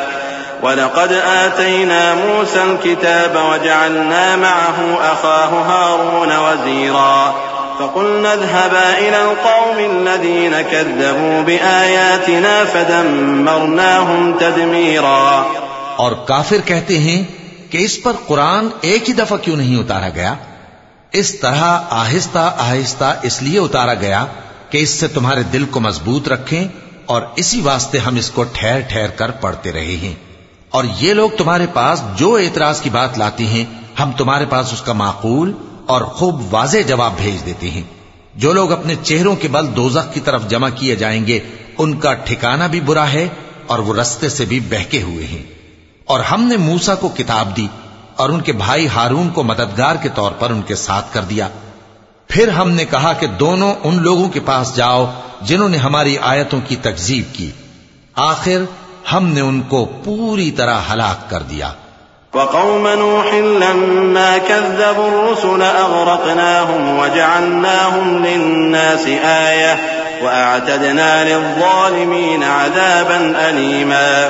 ولقد 0.63 1.11
آتينا 1.45 2.15
موسى 2.15 2.63
الكتاب 2.63 3.35
وجعلنا 3.51 4.35
معه 4.35 4.97
أخاه 5.01 5.49
هارون 5.49 6.31
وزيرا 6.37 7.35
فقلنا 7.79 8.33
اذهبا 8.33 8.97
إلى 8.97 9.21
القوم 9.21 9.91
الذين 9.91 10.61
كذبوا 10.61 11.41
بآياتنا 11.41 12.65
فدمرناهم 12.65 14.37
تدميرا 14.39 15.45
اور 15.95 16.11
کافر 16.11 16.61
کہتے 16.65 16.97
ہیں 16.97 17.23
کہ 17.73 17.77
اس 17.77 18.03
پر 18.03 18.11
قرآن 18.27 18.67
ایک 18.81 19.09
ہی 19.09 19.13
دفعہ 19.13 19.37
کیوں 19.37 19.55
نہیں 19.55 19.75
اتارا 19.75 20.09
گیا؟ 20.09 20.35
اس 21.11 21.39
طرح 21.39 21.81
آہستہ 21.89 22.55
آہستہ 22.57 23.19
اس 23.21 23.41
لیے 23.41 23.59
اتارا 23.59 23.93
گیا 23.93 24.25
کہ 24.69 24.77
اس 24.77 24.89
سے 24.89 25.07
تمہارے 25.07 25.43
دل 25.43 25.65
کو 25.65 25.79
مضبوط 25.79 26.27
رکھیں 26.27 26.67
اور 27.05 27.21
اسی 27.35 27.61
واسطے 27.61 27.97
ہم 27.97 28.15
اس 28.15 28.29
کو 28.29 28.43
ٹھہر 28.43 28.79
ٹھہر 28.79 29.07
کر 29.07 29.31
پڑھتے 29.31 29.71
رہے 29.71 29.95
ہیں۔ 29.95 30.15
اور 30.69 30.83
یہ 30.99 31.13
لوگ 31.13 31.29
تمہارے 31.37 31.65
پاس 31.73 32.01
جو 32.15 32.35
اعتراض 32.35 32.81
کی 32.81 32.89
بات 32.89 33.17
لاتی 33.17 33.45
ہیں، 33.45 33.65
ہم 33.99 34.11
تمہارے 34.11 34.45
پاس 34.45 34.73
اس 34.73 34.81
کا 34.81 34.93
معقول 34.93 35.53
اور 35.85 36.01
خوب 36.01 36.53
واضح 36.53 36.77
جواب 36.87 37.13
بھیج 37.17 37.45
دیتے 37.45 37.71
ہیں۔ 37.71 37.83
جو 38.35 38.53
لوگ 38.53 38.71
اپنے 38.71 38.95
چہروں 39.03 39.35
کے 39.35 39.47
بل 39.47 39.75
دوزخ 39.75 40.13
کی 40.13 40.19
طرف 40.19 40.49
جمع 40.49 40.69
کیے 40.75 40.95
جائیں 40.95 41.27
گے، 41.27 41.39
ان 41.77 41.99
کا 41.99 42.13
ٹھکانہ 42.13 42.63
بھی 42.63 42.79
برا 42.79 43.11
ہے 43.13 43.27
اور 43.67 43.79
وہ 43.79 43.93
رستے 43.95 44.29
سے 44.29 44.45
بھی 44.45 44.59
بہکے 44.59 45.01
ہوئے 45.01 45.25
ہیں۔ 45.25 45.62
اور 46.05 46.19
ہم 46.19 46.43
نے 46.43 46.57
موسا 46.57 46.95
کو 46.95 47.09
کتاب 47.09 47.57
دی 47.57 47.67
اور 48.15 48.29
ان 48.29 48.41
کے 48.41 48.51
بھائی 48.51 48.87
ہارون 48.87 49.29
کو 49.29 49.43
مددگار 49.43 49.95
کے 49.95 50.09
طور 50.15 50.31
پر 50.31 50.49
ان 50.49 50.61
کے 50.61 50.75
ساتھ 50.75 51.13
کر 51.13 51.21
دیا۔ 51.21 51.47
پھر 52.27 52.47
ہم 52.47 52.71
نے 52.71 52.85
کہا 52.85 53.13
کہ 53.13 53.27
دونوں 53.27 53.75
ان 53.83 54.01
لوگوں 54.01 54.29
کے 54.29 54.39
پاس 54.39 54.75
جاؤ 54.75 55.11
جنہوں 55.41 55.69
نے 55.69 55.77
ہماری 55.77 56.17
آیتوں 56.21 56.61
کی 56.67 56.75
تکزیب 56.75 57.33
کی۔ 57.33 57.51
آخر 58.15 58.61
ہم 59.13 59.27
نے 59.27 59.41
ان 59.41 59.61
کو 59.61 59.85
پوری 60.03 60.51
طرح 60.51 60.79
ہلاک 60.93 61.29
کر 61.29 61.41
دیا۔ 61.41 61.69
وقوم 62.33 62.87
نوح 62.87 63.31
لما 63.33 64.37
كذبوا 64.47 65.05
الرسل 65.05 65.61
أغرقناهم 65.81 66.99
وجعلناهم 66.99 68.25
للناس 68.25 69.07
آية 69.25 69.75
وأعتدنا 70.21 71.23
للظالمين 71.23 72.43
عذابا 72.43 73.49
أليما 73.49 74.29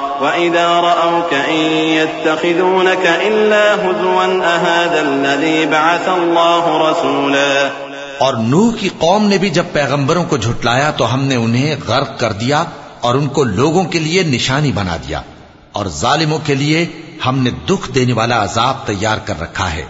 وإذا 0.21 0.67
رأوك 0.69 1.33
إن 1.33 1.61
يتخذونك 1.93 3.05
إلا 3.21 3.75
هزوا 3.75 4.25
أهذا 4.45 5.01
الذي 5.01 5.65
بعث 5.67 6.09
الله 6.09 6.65
رسولا 6.81 7.71
اور 8.19 8.33
نوح 8.33 8.75
کی 8.79 8.89
قوم 8.99 9.27
نے 9.27 9.37
بھی 9.37 9.49
جب 9.51 9.71
پیغمبروں 9.73 10.23
کو 10.23 10.37
جھٹلایا 10.37 10.89
تو 10.97 11.13
ہم 11.13 11.23
نے 11.23 11.35
انہیں 11.37 11.75
غرق 11.87 12.19
کر 12.19 12.31
دیا 12.39 12.63
اور 13.01 13.15
ان 13.15 13.27
کو 13.29 13.43
لوگوں 13.51 13.83
کے 13.85 13.99
لیے 13.99 14.23
نشانی 14.25 14.71
بنا 14.71 14.97
دیا 15.07 15.21
اور 15.71 15.85
ظالموں 15.93 16.39
کے 16.45 16.55
لیے 16.55 16.85
ہم 17.25 17.39
نے 17.39 17.51
دکھ 17.69 17.89
دینے 17.91 18.13
والا 18.13 18.43
عذاب 18.43 18.85
تیار 18.87 19.17
کر 19.25 19.41
رکھا 19.41 19.71
ہے 19.73 19.83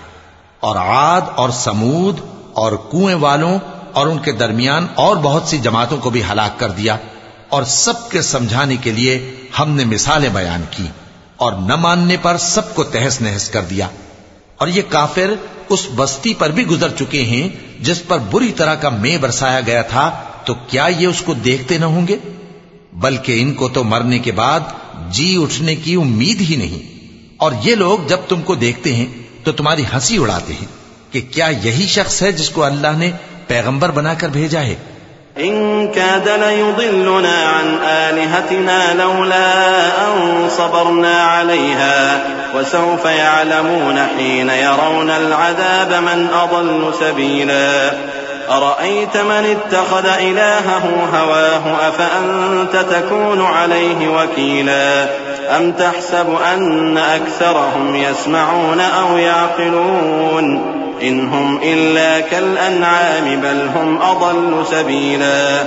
اور 0.62 0.76
عاد 0.78 1.30
اور 1.36 1.50
سمود 1.58 2.20
اور 2.56 2.72
کنویں 2.92 3.16
والوں 3.20 3.58
اور 3.94 4.08
ان 4.08 4.18
کے 4.20 4.32
درمیان 4.40 4.88
اور 4.98 5.18
بہت 5.22 5.48
سی 5.48 5.58
جماعتوں 5.60 5.98
کو 5.98 6.10
بھی 6.10 6.22
ہلاک 6.24 6.60
کر 6.60 6.72
دیا 6.74 6.98
اور 7.52 7.64
سب 7.64 8.12
کے 8.12 8.22
سمجھانے 8.22 8.76
کے 8.76 8.92
لیے 8.92 9.36
ہم 9.60 9.72
نے 9.72 9.86
مثالیں 9.86 10.30
بیان 10.30 10.62
کی 10.72 10.86
اور 11.36 11.54
نہ 11.54 11.76
ماننے 11.76 12.18
پر 12.22 12.38
سب 12.38 12.76
کو 12.76 12.84
تہس 12.84 13.22
نہس 13.22 13.50
کر 13.50 13.62
دیا۔ 13.62 13.88
اور 14.58 14.68
یہ 14.68 14.82
کافر 14.90 15.34
اس 15.70 15.88
بستی 15.96 16.34
پر 16.34 16.50
بھی 16.50 16.68
گزر 16.68 16.90
چکے 17.00 17.24
ہیں 17.24 17.50
جس 17.80 18.08
پر 18.08 18.18
بری 18.18 18.52
طرح 18.52 18.76
کا 18.76 18.90
میں 18.90 19.18
برسایا 19.18 19.60
گیا 19.66 19.82
تھا، 19.82 20.22
تو 20.46 20.54
کیا 20.54 20.88
یہ 21.00 21.08
اس 21.08 21.22
کو 21.22 21.34
دیکھتے 21.34 21.78
نہ 21.78 21.86
ہوں 21.86 22.08
گے؟ 22.08 22.16
بلکہ 22.94 23.42
ان 23.42 23.54
کو 23.54 23.70
تو 23.70 23.84
مرنے 23.84 24.20
کے 24.20 24.32
بعد 24.32 24.60
جی 25.10 25.38
اٹھنے 25.44 25.76
کی 25.76 25.96
امید 25.96 26.42
ہی 26.42 26.56
نہیں۔ 26.56 27.08
اور 27.38 27.52
یہ 27.64 27.76
لوگ 27.76 28.08
جب 28.08 28.18
تم 28.30 28.42
کو 28.42 28.56
دیکھتے 28.56 28.96
ہیں، 28.96 29.06
تو 29.44 29.52
تمہاری 29.52 29.84
ہنسی 29.94 30.18
اڑاتے 30.18 30.54
ہیں 30.54 30.68
کہ 31.12 31.22
کیا 31.32 31.48
یہی 31.64 31.86
شخص 31.88 32.24
ہے 32.24 32.32
جس 32.32 32.50
کو 32.50 32.64
اللہ 32.64 32.98
نے 32.98 33.12
پیغمبر 33.48 33.92
بنا 33.92 34.14
کر 34.14 34.30
بھیجا 34.30 34.62
ہے؟ 34.62 34.76
إن 35.38 35.88
كاد 35.88 36.30
ليضلنا 36.30 37.48
عن 37.48 37.78
آلهتنا 37.86 38.94
لولا 38.94 39.86
أن 39.86 40.50
صبرنا 40.58 41.24
عليها 41.24 42.20
وسوف 42.56 43.06
يعلمون 43.06 44.08
حين 44.18 44.50
يرون 44.50 45.10
العذاب 45.10 46.04
من 46.04 46.28
أضل 46.44 46.94
سبيلا. 47.00 47.92
أرأيت 48.50 49.18
من 49.18 49.58
اتخذ 49.58 50.06
إلهه 50.06 50.84
هواه؟ 51.14 51.88
أفأنت 51.88 52.76
تكون 52.92 53.46
عليه 53.46 54.08
وكيلا؟ 54.08 55.06
أم 55.58 55.72
تحسب 55.72 56.36
أن 56.54 56.98
أكثرهم 56.98 57.96
يسمعون 57.96 58.80
أو 58.80 59.18
يعقلون؟ 59.18 60.81
إن 61.02 61.20
هم 61.20 61.58
إلا 61.64 62.18
بل 63.42 63.80
هم 63.80 63.98
أضل 64.02 64.64
سبيلا۔ 64.70 65.64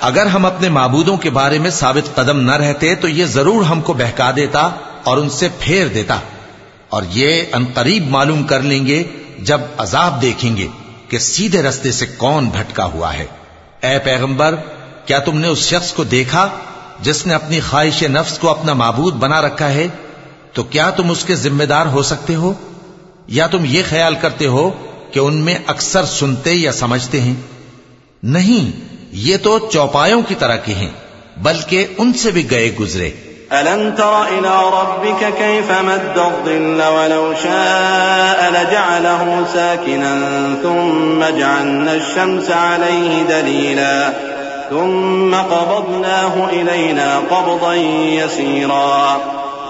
اگر 0.00 0.26
ہم 0.26 0.46
اپنے 0.46 0.68
معبودوں 0.68 1.16
کے 1.16 1.30
بارے 1.30 1.58
میں 1.58 1.70
ثابت 1.70 2.14
قدم 2.14 2.40
نہ 2.40 2.52
رہتے 2.52 2.94
تو 2.94 3.08
یہ 3.08 3.24
ضرور 3.24 3.64
ہم 3.64 3.80
کو 3.80 3.92
بہکا 3.92 4.30
دیتا 4.36 4.70
اور 5.04 5.16
ان 5.16 5.30
سے 5.30 5.48
پھیر 5.60 5.86
دیتا۔ 5.86 6.18
اور 6.88 7.02
یہ 7.10 7.42
انقریب 7.52 8.08
معلوم 8.08 8.42
کر 8.42 8.60
لیں 8.60 8.86
گے 8.86 9.02
جب 9.38 9.60
عذاب 9.78 10.22
دیکھیں 10.22 10.56
گے 10.56 10.66
کہ 11.08 11.18
سیدھے 11.18 11.62
رستے 11.62 11.92
سے 11.92 12.06
کون 12.06 12.48
بھٹکا 12.48 12.84
ہوا 12.84 13.14
ہے۔ 13.14 13.26
اے 13.82 13.98
پیغمبر، 13.98 14.54
کیا 15.06 15.18
تم 15.18 15.38
نے 15.38 15.48
اس 15.48 15.58
شخص 15.58 15.92
کو 15.92 16.04
دیکھا 16.04 16.48
جس 17.00 17.26
نے 17.26 17.34
اپنی 17.34 17.60
خواہش 17.60 18.02
نفس 18.02 18.38
کو 18.38 18.48
اپنا 18.48 18.72
معبود 18.74 19.14
بنا 19.14 19.42
رکھا 19.42 19.68
ہے؟ 19.68 19.88
تو 20.52 20.62
کیا 20.62 20.90
تم 20.90 21.10
اس 21.10 21.24
کے 21.24 21.34
ذمہ 21.34 21.64
دار 21.64 21.86
ہو 21.86 22.02
سکتے 22.02 22.34
ہو؟ 22.34 22.54
یا 23.28 23.46
تم 23.46 23.64
یہ 23.64 23.82
خیال 23.88 24.14
کرتے 24.14 24.46
ہو 24.46 24.70
کہ 25.12 25.18
ان 25.18 25.36
میں 25.36 25.54
اکثر 25.66 26.04
سنتے 26.04 26.52
یا 26.52 26.72
سمجھتے 26.72 27.20
ہیں؟ 27.20 27.34
نہیں، 28.22 28.80
یہ 29.12 29.36
تو 29.36 29.58
چوپایوں 29.58 30.22
کی 30.28 30.34
طرح 30.34 30.56
کے 30.56 30.74
ہیں، 30.74 30.90
بلکہ 31.36 31.86
ان 31.98 32.12
سے 32.12 32.30
بھی 32.30 32.50
گئے 32.50 32.74
گزرے۔ 32.80 33.10
ألم 33.52 33.90
تر 33.96 34.22
إلى 34.28 34.48
ربك 34.48 35.38
كيف 35.38 35.70
مد 35.70 36.18
الظل 36.18 36.80
ولو 36.96 37.32
شاء 37.42 38.50
لجعله 38.50 39.44
ساكنا 39.52 40.14
ثم 40.62 41.38
جعلنا 41.38 41.92
الشمس 41.92 42.50
عليه 42.50 43.22
دليلا 43.28 44.12
ثم 44.70 45.34
قبضناه 45.34 46.48
إلينا 46.52 47.20
قبضا 47.30 47.74
يسيرا 48.08 49.16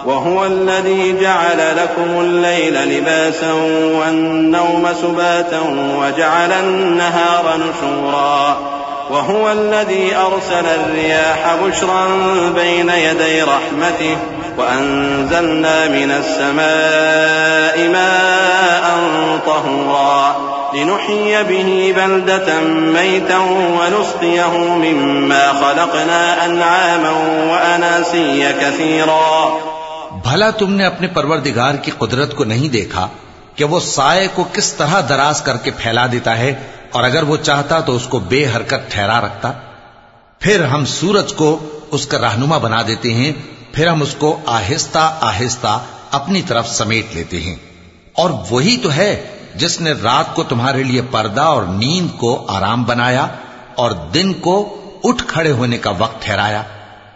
وهو 0.05 0.47
الذي 0.47 1.21
جعل 1.21 1.77
لكم 1.77 2.21
الليل 2.21 2.75
لباسا 2.75 3.53
والنوم 3.99 4.89
سباتا 5.03 5.61
وجعل 5.99 6.53
النهار 6.53 7.45
نشورا 7.57 8.59
وهو 9.11 9.53
الذي 9.53 10.17
أرسل 10.17 10.67
الرياح 10.67 11.57
بشرا 11.65 12.07
بين 12.55 12.89
يدي 12.89 13.43
رحمته 13.43 14.17
وأنزلنا 14.59 15.89
من 15.89 16.11
السماء 16.11 17.89
ماء 17.89 18.85
طهورا 19.47 20.37
لنحيي 20.75 21.43
به 21.43 21.95
بلدة 21.97 22.61
ميتا 22.95 23.39
ونسقيه 23.81 24.59
مما 24.59 25.53
خلقنا 25.53 26.47
أنعاما 26.47 27.13
وأناسيا 27.51 28.53
كثيرا 28.61 29.55
بھلا 30.25 30.51
تم 30.51 30.75
نے 30.75 30.85
اپنے 30.85 31.07
پروردگار 31.07 31.75
کی 31.75 31.91
قدرت 31.99 32.35
کو 32.35 32.45
نہیں 32.45 32.69
دیکھا 32.69 33.09
کہ 33.55 33.65
وہ 33.65 33.81
سائے 33.81 34.29
کو 34.35 34.45
کس 34.53 34.73
طرح 34.73 35.01
دراز 35.09 35.43
کر 35.43 35.57
کے 35.57 35.71
پھیلا 35.77 36.07
دیتا 36.13 36.39
ہے 36.39 36.67
اور 36.91 37.05
اگر 37.05 37.23
وہ 37.23 37.37
چاہتا 37.37 37.81
تو 37.81 37.97
اس 37.97 38.07
کو 38.07 38.19
بے 38.19 38.47
حرکت 38.57 38.93
ٹھہرا 38.93 39.21
رکھتا۔ 39.21 39.53
پھر 40.39 40.65
ہم 40.65 40.85
سورج 40.85 41.35
کو 41.35 41.79
اس 41.91 42.07
کا 42.07 42.19
رہنما 42.19 42.59
بنا 42.59 42.83
دیتے 42.87 43.15
ہیں، 43.15 43.33
پھر 43.73 43.87
ہم 43.87 44.03
اس 44.03 44.15
کو 44.19 44.41
آہستہ 44.47 45.17
آہستہ 45.21 45.81
اپنی 46.11 46.43
طرف 46.43 46.69
سمیٹ 46.69 47.07
لیتے 47.15 47.41
ہیں۔ 47.41 47.57
اور 48.13 48.31
وہی 48.51 48.77
تو 48.77 48.93
ہے 48.93 49.25
جس 49.55 49.81
نے 49.81 49.93
رات 49.93 50.35
کو 50.35 50.43
تمہارے 50.43 50.83
لیے 50.83 51.03
پردہ 51.11 51.41
اور 51.41 51.63
نیند 51.63 52.19
کو 52.19 52.47
آرام 52.49 52.85
بنایا 52.85 53.27
اور 53.75 53.91
دن 53.91 54.33
کو 54.33 54.81
اٹھ 55.05 55.25
کھڑے 55.27 55.51
ہونے 55.53 55.79
کا 55.79 55.93
وقت 55.99 56.23
ٹھہرایا۔ 56.23 56.63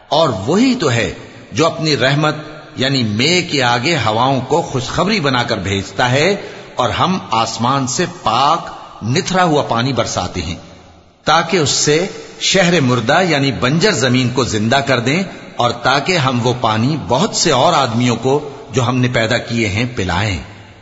اور 0.09 0.29
وہی 0.47 0.75
تو 0.75 0.91
ہے 0.91 1.15
جو 1.53 1.67
اپنی 1.67 1.97
رحمت 1.97 2.35
یعنی 2.79 3.03
مے 3.03 3.43
کے 3.43 3.63
آگے 3.63 3.97
ہواؤں 3.97 4.41
کو 4.41 4.63
خوشخبری 4.63 5.21
بنا 5.21 5.43
کر 5.43 5.57
بھیجتا 5.57 6.11
ہے 6.11 6.37
اور 6.75 6.89
ہم 6.89 7.19
آسمان 7.31 7.87
سے 7.87 8.05
پاک 8.23 8.69
نتھرا 9.05 9.45
ہوا 9.45 9.63
پانی 9.63 9.93
برساتے 9.93 10.43
ہیں 10.43 10.55
تاکہ 11.25 11.57
اس 11.57 11.71
سے 11.71 12.07
شہر 12.41 12.81
مردہ 12.81 13.23
یعنی 13.29 13.53
بنجر 13.53 13.91
زمین 13.91 14.29
کو 14.31 14.45
زندہ 14.45 14.77
کر 14.77 15.01
دیں 15.01 15.23
اور 15.57 15.71
تاکہ 15.71 16.17
ہم 16.17 16.47
وہ 16.47 16.55
پانی 16.61 16.97
بہت 17.09 17.35
سے 17.35 17.53
اور 17.53 17.73
آدمیوں 17.73 18.17
کو 18.17 18.49
جو 18.73 18.89
ہم 18.89 18.99
نے 18.99 19.09
پیدا 19.09 19.39
کیے 19.39 19.69
ہیں 19.69 19.85
پلائیں۔ 19.97 20.39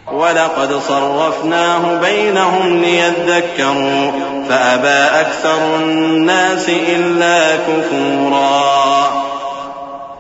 ولقد 0.07 0.73
صرفناه 0.87 1.99
بينهم 2.01 2.83
ليذكروا 2.83 4.11
فأبى 4.49 5.21
أكثر 5.21 5.75
الناس 5.79 6.69
إلا 6.69 7.57
كفورا۔ 7.67 9.26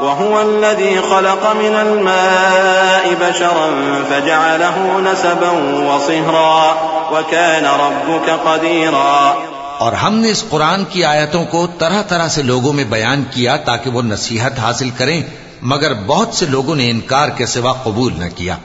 وهو 0.00 0.40
الذي 0.40 0.96
خلق 0.96 1.46
من 1.56 1.74
الماء 1.74 3.14
بشرا 3.18 3.66
فجعله 4.08 5.00
نسبا 5.00 5.50
وصهرا 5.90 6.74
وكان 7.10 7.66
ربك 7.66 8.30
قديرا. 8.44 9.44
اور 9.78 9.92
ہم 9.92 10.14
نے 10.14 10.30
اس 10.30 10.44
قرآن 10.50 10.84
کی 10.84 11.04
آیتوں 11.04 11.44
کو 11.44 11.66
طرح 11.78 12.02
طرح 12.02 12.28
سے 12.28 12.42
لوگوں 12.42 12.72
میں 12.72 12.84
بیان 12.84 13.24
کیا 13.30 13.56
تاکہ 13.56 13.90
وہ 13.90 14.02
نصیحت 14.02 14.58
حاصل 14.58 14.90
کریں، 14.90 15.22
مگر 15.62 15.94
بہت 15.94 16.34
سے 16.34 16.46
لوگوں 16.46 16.74
نے 16.74 16.90
انکار 16.90 17.28
کے 17.28 17.46
سوا 17.46 17.72
قبول 17.72 18.12
نہ 18.16 18.24
کیا۔ 18.36 18.56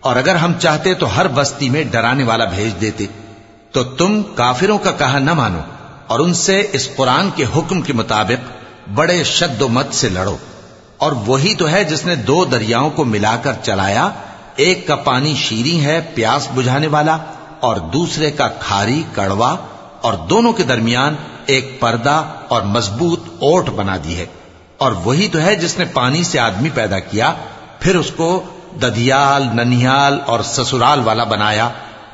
اور 0.00 0.16
اگر 0.16 0.34
ہم 0.34 0.52
چاہتے 0.58 0.94
تو 0.94 1.16
ہر 1.16 1.28
بستی 1.28 1.70
میں 1.70 1.84
ڈرانے 1.84 2.24
والا 2.24 2.44
بھیج 2.44 2.80
دیتے، 2.80 3.06
تو 3.72 3.84
تم 3.84 4.22
کافروں 4.22 4.78
کا 4.78 4.90
کہا 4.90 5.18
نہ 5.18 5.34
مانو 5.34 5.60
اور 6.06 6.20
ان 6.20 6.34
سے 6.34 6.66
اس 6.72 6.88
قرآن 6.96 7.30
کے 7.30 7.44
حکم 7.56 7.80
کے 7.80 7.92
مطابق 7.92 8.50
بڑے 8.94 9.24
شد 9.24 9.62
و 9.62 9.68
مت 9.68 9.94
سے 9.94 10.08
لڑو۔ 10.08 10.36
اور 10.98 11.12
وہی 11.12 11.54
تو 11.54 11.70
ہے 11.70 11.84
جس 11.84 12.04
نے 12.06 12.14
دو 12.14 12.44
دریاؤں 12.44 12.90
کو 12.90 13.04
ملا 13.04 13.36
کر 13.36 13.52
چلایا، 13.62 14.08
ایک 14.56 14.86
کا 14.86 14.96
پانی 14.96 15.34
شیریں 15.34 15.84
ہے 15.84 16.00
پیاس 16.14 16.48
بجھانے 16.54 16.86
والا 16.86 17.16
اور 17.60 17.76
دوسرے 17.76 18.30
کا 18.30 18.48
کھاری 18.48 19.02
کڑوا، 19.12 19.56
اور 20.00 20.14
دونوں 20.14 20.52
کے 20.52 20.62
درمیان 20.62 21.14
ایک 21.46 21.80
پردہ 21.80 22.22
اور 22.48 22.62
مضبوط 22.62 23.20
اوٹ 23.38 23.68
بنا 23.68 23.96
دی 24.04 24.16
ہے۔ 24.16 24.26
اور 24.76 24.92
وہی 24.92 25.28
تو 25.28 25.40
ہے 25.40 25.54
جس 25.56 25.78
نے 25.78 25.84
پانی 25.84 26.24
سے 26.24 26.38
آدمی 26.38 26.68
پیدا 26.74 26.98
کیا، 26.98 27.34
پھر 27.80 27.96
اس 27.96 28.10
کو 28.16 28.42
ددیال 28.82 29.42
ننیال 29.42 30.18
اور 30.26 30.40
سسرال 30.40 31.00
والا 31.04 31.24
بنایا، 31.24 31.68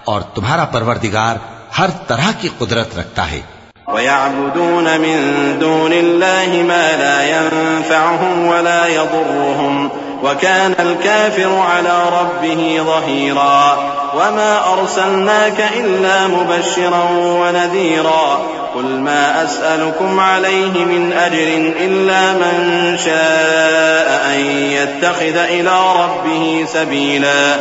اور 0.05 0.21
تمہارا 0.21 0.65
پروردگار 0.65 1.37
ہر 1.79 1.91
طرح 2.07 2.31
کی 2.41 2.49
قدرت 2.59 2.99
رکھتا 2.99 3.31
ہے۔ 3.31 3.41
ويعبدون 3.89 5.01
من 5.01 5.19
دون 5.61 5.93
الله 5.93 6.65
ما 6.69 6.97
لا 6.97 7.25
ينفعهم 7.25 8.47
ولا 8.47 8.87
يضرهم 8.87 9.91
وكان 10.23 10.75
الكافر 10.81 11.57
على 11.59 12.03
ربه 12.21 12.81
ظهيرا 12.87 13.79
وما 14.15 14.61
أرسلناك 14.73 15.65
إلا 15.77 16.27
مبشرا 16.27 17.09
ونذيرا 17.13 18.43
قل 18.75 18.85
ما 18.85 19.45
أسألكم 19.45 20.21
عليه 20.21 20.85
من 20.85 21.13
أجر 21.13 21.73
إلا 21.81 22.33
من 22.33 22.99
شاء 23.05 24.27
أن 24.35 24.41
يتخذ 24.71 25.37
إلى 25.37 25.81
ربه 25.97 26.65
سبيلا 26.73 27.57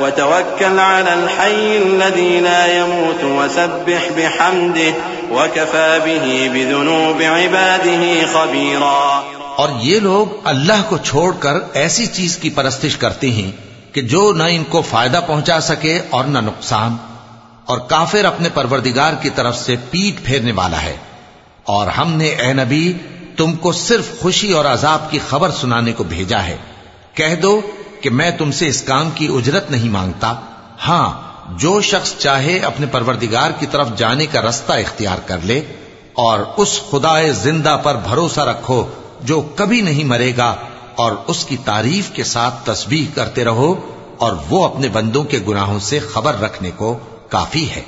وتوكل 0.00 0.78
على 0.78 1.14
الحي 1.14 1.76
الذي 1.76 2.40
لا 2.40 2.76
يموت 2.78 3.24
وسبح 3.24 4.02
بحمده 4.16 4.92
وكفى 5.32 5.98
به 6.04 6.48
بذنوب 6.54 7.22
عباده 7.22 8.08
خبيرا 8.32 9.20
اور 9.56 9.68
یہ 9.80 10.00
لوگ 10.00 10.26
اللہ 10.44 10.82
کو 10.88 10.98
چھوڑ 10.98 11.34
کر 11.38 11.54
ایسی 11.72 12.06
چیز 12.06 12.36
کی 12.36 12.50
پرستش 12.50 12.96
کرتے 12.96 13.30
ہیں 13.30 13.50
کہ 13.94 14.02
جو 14.02 14.32
نہ 14.32 14.42
ان 14.50 14.64
کو 14.64 14.82
فائدہ 14.82 15.20
پہنچا 15.26 15.60
سکے 15.60 16.00
اور 16.10 16.24
نہ 16.24 16.38
نقصان، 16.38 16.96
اور 17.64 17.78
کافر 17.78 18.24
اپنے 18.24 18.48
پروردگار 18.54 19.12
کی 19.22 19.30
طرف 19.30 19.58
سے 19.58 19.76
پیٹ 19.90 20.24
پھیرنے 20.24 20.52
والا 20.52 20.82
ہے۔ 20.82 20.96
اور 21.64 21.86
ہم 21.86 22.12
نے 22.12 22.26
اے 22.26 22.52
نبی، 22.52 22.92
تم 23.36 23.52
کو 23.52 23.72
صرف 23.72 24.20
خوشی 24.20 24.52
اور 24.52 24.64
عذاب 24.64 25.10
کی 25.10 25.18
خبر 25.28 25.50
سنانے 25.50 25.92
کو 25.92 26.04
بھیجا 26.04 26.42
ہے۔ 26.42 26.56
کہہ 27.14 27.34
دو 27.34 27.60
کہ 28.00 28.10
میں 28.10 28.30
تم 28.30 28.50
سے 28.50 28.66
اس 28.66 28.82
کام 28.82 29.10
کی 29.10 29.28
اجرت 29.30 29.70
نہیں 29.70 29.88
مانگتا۔ 29.88 30.34
ہاں 30.88 31.31
جو 31.50 31.80
شخص 31.80 32.16
چاہے 32.18 32.58
اپنے 32.58 32.86
پروردگار 32.86 33.50
کی 33.58 33.66
طرف 33.66 33.88
جانے 33.96 34.26
کا 34.26 34.40
رستہ 34.40 34.72
اختیار 34.72 35.16
کر 35.26 35.38
لے 35.42 35.60
اور 36.12 36.40
اس 36.56 36.80
خدا 36.90 37.28
زندہ 37.30 37.78
پر 37.82 37.94
بھروسہ 37.94 38.40
رکھو 38.40 38.84
جو 39.20 39.40
کبھی 39.40 39.80
نہیں 39.80 40.04
مرے 40.04 40.32
گا 40.36 40.54
اور 40.94 41.12
اس 41.26 41.44
کی 41.44 41.56
تعریف 41.64 42.10
کے 42.10 42.24
ساتھ 42.24 42.54
تسبیح 42.64 43.14
کرتے 43.14 43.44
رہو 43.44 43.74
اور 44.18 44.32
وہ 44.50 44.64
اپنے 44.64 44.88
بندوں 44.88 45.24
کے 45.24 45.38
گناہوں 45.48 45.78
سے 45.78 45.98
خبر 45.98 46.40
رکھنے 46.40 46.70
کو 46.76 46.98
کافی 47.28 47.70
ہے۔ 47.70 47.82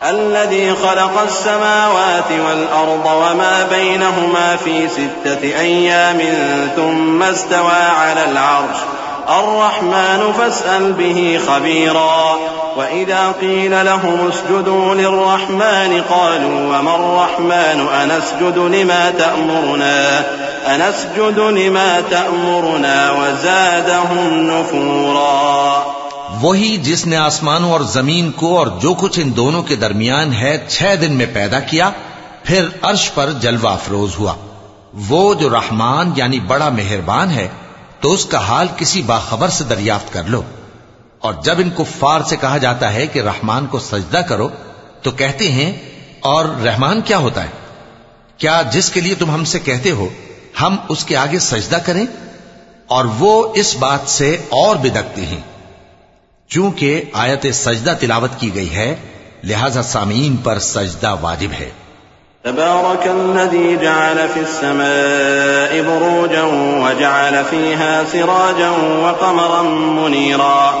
الذي 0.00 0.70
خلق 0.82 1.18
السماوات 1.18 2.30
والأرض 2.30 3.06
وما 3.06 3.66
بينهما 3.68 4.54
في 4.64 4.86
ستة 4.94 5.46
أيام 5.60 6.18
ثم 6.76 7.22
استوى 7.22 7.80
على 7.80 8.30
العرش. 8.30 8.82
الرحمن 9.26 10.32
فاسأل 10.36 10.92
به 10.98 11.44
خبيرا. 11.46 12.36
وإذا 12.76 13.32
قيل 13.40 13.86
لهم 13.86 14.26
اسجدوا 14.26 14.94
للرحمن 14.94 16.00
قالوا 16.08 16.78
وما 16.78 16.94
الرحمن 16.94 17.86
أنسجد 17.94 18.56
لما 18.56 19.10
تأمرنا 19.18 20.22
أنسجد 20.74 21.38
لما 21.38 22.00
تأمرنا 22.08 23.10
وزادهم 23.10 24.50
نفورا 24.50 25.82
وہی 26.40 26.76
جس 26.76 27.06
نے 27.06 27.16
آسمانوں 27.16 27.72
اور 27.72 27.80
زمین 27.80 28.32
کو 28.32 28.58
اور 28.58 28.66
جو 28.66 28.94
کچھ 28.94 29.20
ان 29.22 29.36
دونوں 29.36 29.62
کے 29.62 29.76
درمیان 29.76 30.32
ہے 30.32 30.66
چھ 30.68 30.94
دن 31.00 31.12
میں 31.12 31.26
پیدا 31.32 31.60
کیا، 31.60 31.90
پھر 32.44 32.68
عرش 32.82 33.10
پر 33.14 33.30
جلوہ 33.30 33.68
افروز 33.68 34.18
ہوا۔ 34.18 34.34
وہ 35.08 35.34
جو 35.34 35.50
رحمان 35.50 36.12
یعنی 36.16 36.40
بڑا 36.40 36.68
مہربان 36.68 37.30
ہے، 37.30 37.48
تو 38.00 38.12
اس 38.12 38.24
کا 38.24 38.38
حال 38.48 38.66
کسی 38.76 39.02
باخبر 39.02 39.48
سے 39.48 39.64
دریافت 39.64 40.12
کر 40.12 40.22
لو۔ 40.26 40.42
اور 41.20 41.34
جب 41.44 41.58
ان 41.58 41.70
کفار 41.76 42.20
سے 42.20 42.36
کہا 42.36 42.58
جاتا 42.58 42.92
ہے 42.92 43.06
کہ 43.06 43.18
رحمان 43.18 43.66
کو 43.66 43.78
سجدہ 43.78 44.18
کرو، 44.18 44.48
تو 45.02 45.10
کہتے 45.10 45.50
ہیں، 45.50 45.72
اور 46.20 46.44
رحمان 46.44 47.00
کیا 47.00 47.18
ہوتا 47.18 47.42
ہے؟ 47.42 47.48
کیا 48.36 48.62
جس 48.72 48.90
کے 48.90 49.00
لیے 49.00 49.14
تم 49.14 49.30
ہم 49.30 49.44
سے 49.44 49.58
کہتے 49.58 49.90
ہو، 49.90 50.08
ہم 50.60 50.76
اس 50.88 51.04
کے 51.04 51.16
آگے 51.16 51.38
سجدہ 51.38 51.76
کریں؟ 51.76 52.06
اور 52.86 53.04
وہ 53.18 53.52
اس 53.54 53.76
بات 53.76 54.10
سے 54.10 54.36
اور 54.48 54.76
بدکتے 54.76 55.26
ہیں۔ 55.26 55.40
چونکہ 56.48 57.02
آیت 57.12 57.46
سجدہ 57.54 57.94
تلاوت 58.00 58.30
کی 58.38 58.54
گئی 58.54 58.74
ہے، 58.74 58.96
لہذا 59.44 59.82
سامعین 59.82 60.36
پر 60.36 60.58
سجدہ 60.58 61.16
واجب 61.20 61.52
ہے۔ 61.52 61.70
تبارك 62.42 63.06
الذي 63.06 63.76
جعل 63.80 64.26
في 64.34 64.40
السماء 64.40 65.80
بروجا 65.82 66.42
وجعل 66.86 67.42
فيها 67.50 68.02
سراجا 68.12 68.70
وقمرا 68.70 69.62
منيرا 69.62 70.80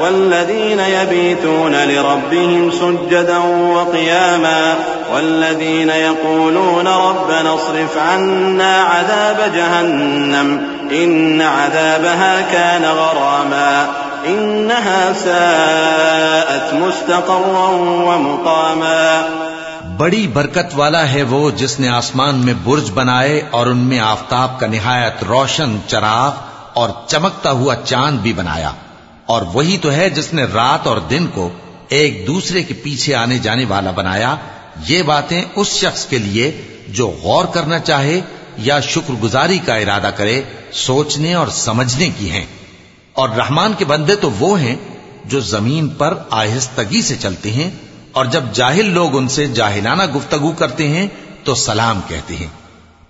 والذين 0.00 0.80
يبيتون 0.80 1.74
لربهم 1.74 2.70
سجدا 2.70 3.38
وقياما 3.38 4.74
والذين 5.12 5.88
يقولون 5.88 6.86
ربنا 6.86 7.54
اصرف 7.54 7.98
عنا 7.98 8.82
عذاب 8.82 9.54
جهنم 9.54 10.60
إن 10.92 11.42
عذابها 11.42 12.40
كان 12.40 12.84
غراما 12.84 13.86
إنها 14.26 15.12
ساءت 15.24 16.74
مستقرا 16.74 17.68
ومقاما 18.08 19.28
بڑی 19.96 20.26
برکت 20.26 20.74
والا 20.76 21.12
ہے 21.12 21.22
وہ 21.22 21.50
جس 21.50 21.80
نے 21.80 21.88
آسمان 21.88 22.34
میں 22.34 22.54
برج 22.64 22.90
بنائے 22.94 23.42
اور 23.50 23.66
ان 23.66 23.78
میں 23.78 23.98
آفتاب 24.00 24.60
کا 24.60 24.66
نہایت 24.66 25.24
روشن، 25.24 25.76
چراغ 25.86 26.32
اور 26.72 26.88
چمکتا 27.06 27.50
ہوا 27.50 27.74
چاند 27.84 28.18
بھی 28.18 28.32
بنایا۔ 28.32 28.70
اور 29.30 29.42
وہی 29.42 29.78
تو 29.78 29.92
ہے 29.92 30.10
جس 30.10 30.32
نے 30.32 30.44
رات 30.44 30.86
اور 30.86 30.96
دن 30.96 31.26
کو 31.34 31.50
ایک 31.88 32.26
دوسرے 32.26 32.62
کے 32.62 32.74
پیچھے 32.74 33.14
آنے 33.14 33.38
جانے 33.38 33.64
والا 33.68 33.90
بنایا۔ 33.90 34.36
یہ 34.88 35.02
باتیں 35.02 35.44
اس 35.56 35.68
شخص 35.68 36.06
کے 36.06 36.18
لیے 36.18 36.60
جو 36.88 37.06
غور 37.06 37.44
کرنا 37.44 37.78
چاہے 37.78 38.20
یا 38.58 38.80
شکر 38.80 39.12
گزاری 39.12 39.58
کا 39.58 39.74
ارادہ 39.74 40.10
کرے، 40.16 40.42
سوچنے 40.72 41.34
اور 41.34 41.46
سمجھنے 41.46 42.10
کی 42.18 42.30
ہیں۔ 42.30 42.44
اور 43.12 43.28
رحمان 43.28 43.72
کے 43.78 43.84
بندے 43.84 44.16
تو 44.16 44.30
وہ 44.30 44.60
ہیں 44.60 44.76
جو 45.24 45.40
زمین 45.40 45.88
پر 45.88 46.18
آہستگی 46.30 47.02
سے 47.02 47.16
چلتے 47.20 47.52
ہیں 47.52 47.70
اور 48.12 48.24
جب 48.24 48.44
جاہل 48.52 48.90
لوگ 48.90 49.16
ان 49.16 49.28
سے 49.28 49.46
جاہلانہ 49.46 50.02
گفتگو 50.06 50.52
کرتے 50.52 50.88
ہیں 50.88 51.08
تو 51.44 51.54
سلام 51.54 52.00
کہتے 52.08 52.36
ہیں۔ 52.36 52.46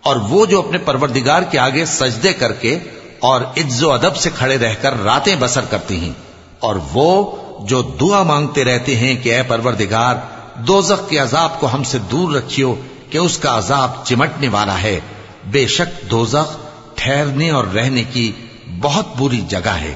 اور 0.00 0.16
وہ 0.16 0.46
جو 0.46 0.58
اپنے 0.58 0.78
پروردگار 0.78 1.42
کے 1.42 1.58
آگے 1.58 1.84
سجدے 1.84 2.32
کر 2.32 2.52
کے 2.52 2.78
اور 3.20 3.40
عز 3.40 3.84
و 3.84 3.92
ادب 3.92 4.16
سے 4.16 4.30
کھڑے 4.38 4.58
رہ 4.58 4.74
کر 4.82 5.04
راتیں 5.04 5.36
بسر 5.38 5.60
کرتی 5.70 6.00
ہیں۔ 6.00 6.12
اور 6.60 6.76
وہ 6.92 7.36
جو 7.60 7.82
دعا 7.82 8.22
مانگتے 8.22 8.64
رہتے 8.64 8.96
ہیں 8.96 9.16
کہ 9.22 9.36
اے 9.36 9.42
پروردگار، 9.42 10.14
دوزخ 10.60 11.08
کے 11.08 11.18
عذاب 11.18 11.60
کو 11.60 11.68
ہم 11.74 11.82
سے 11.82 11.98
دور 11.98 12.34
رکھیو 12.34 12.74
کہ 13.10 13.18
اس 13.18 13.38
کا 13.38 13.58
عذاب 13.58 13.90
چمٹنے 14.04 14.48
والا 14.48 14.82
ہے۔ 14.82 15.00
بے 15.46 15.66
شک 15.66 16.10
دوزخ 16.10 16.56
ٹھہرنے 16.94 17.50
اور 17.50 17.64
رہنے 17.64 18.04
کی 18.12 18.32
بہت 18.80 19.06
بری 19.18 19.40
جگہ 19.48 19.68
ہے۔ 19.68 19.94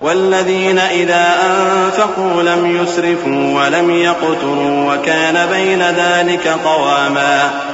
والذين 0.00 0.78
إذا 0.88 1.34
أنفقوا 1.36 2.42
لم 2.42 2.66
يسرفوا 2.66 3.62
ولم 3.62 3.90
يقتروا 3.90 4.94
وكان 4.94 5.46
بين 5.50 5.82
ذلك 5.96 6.46
قواما 6.62 7.73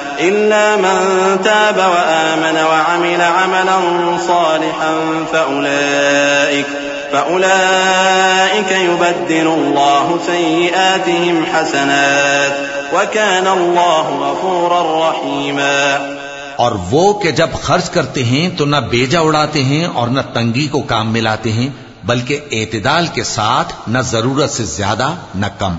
إلا 0.21 0.75
من 0.75 1.37
تاب 1.43 1.77
وآمن 1.77 2.57
وعمل 2.63 3.21
عملا 3.21 3.77
صالحا 4.27 4.93
فأولئك 5.31 6.65
فأولئك 7.11 8.71
يبدل 8.71 9.47
الله 9.47 10.17
سيئاتهم 10.25 11.43
حسنات 11.53 12.51
وكان 12.93 13.47
الله 13.47 14.17
غفورا 14.19 14.81
رحيما. 14.99 16.15
اور 16.55 16.71
وہ 16.91 17.13
کہ 17.13 17.31
جب 17.31 17.47
خرچ 17.61 17.89
کرتے 17.89 18.23
ہیں 18.23 18.49
تو 18.49 18.65
نہ 18.65 18.75
بیجا 18.75 19.19
اڑاتے 19.19 19.63
ہیں 19.63 19.85
اور 19.85 20.07
نہ 20.07 20.21
تنگی 20.33 20.67
کو 20.67 20.81
کام 20.81 21.13
میں 21.13 21.21
لاتے 21.21 21.51
ہیں، 21.51 21.69
بلکہ 22.03 22.39
اعتدال 22.51 23.07
کے 23.07 23.23
ساتھ 23.23 23.73
نہ 23.87 23.99
ضرورت 23.99 24.49
سے 24.49 24.63
زیادہ 24.63 25.09
نہ 25.35 25.45
کم۔ 25.59 25.75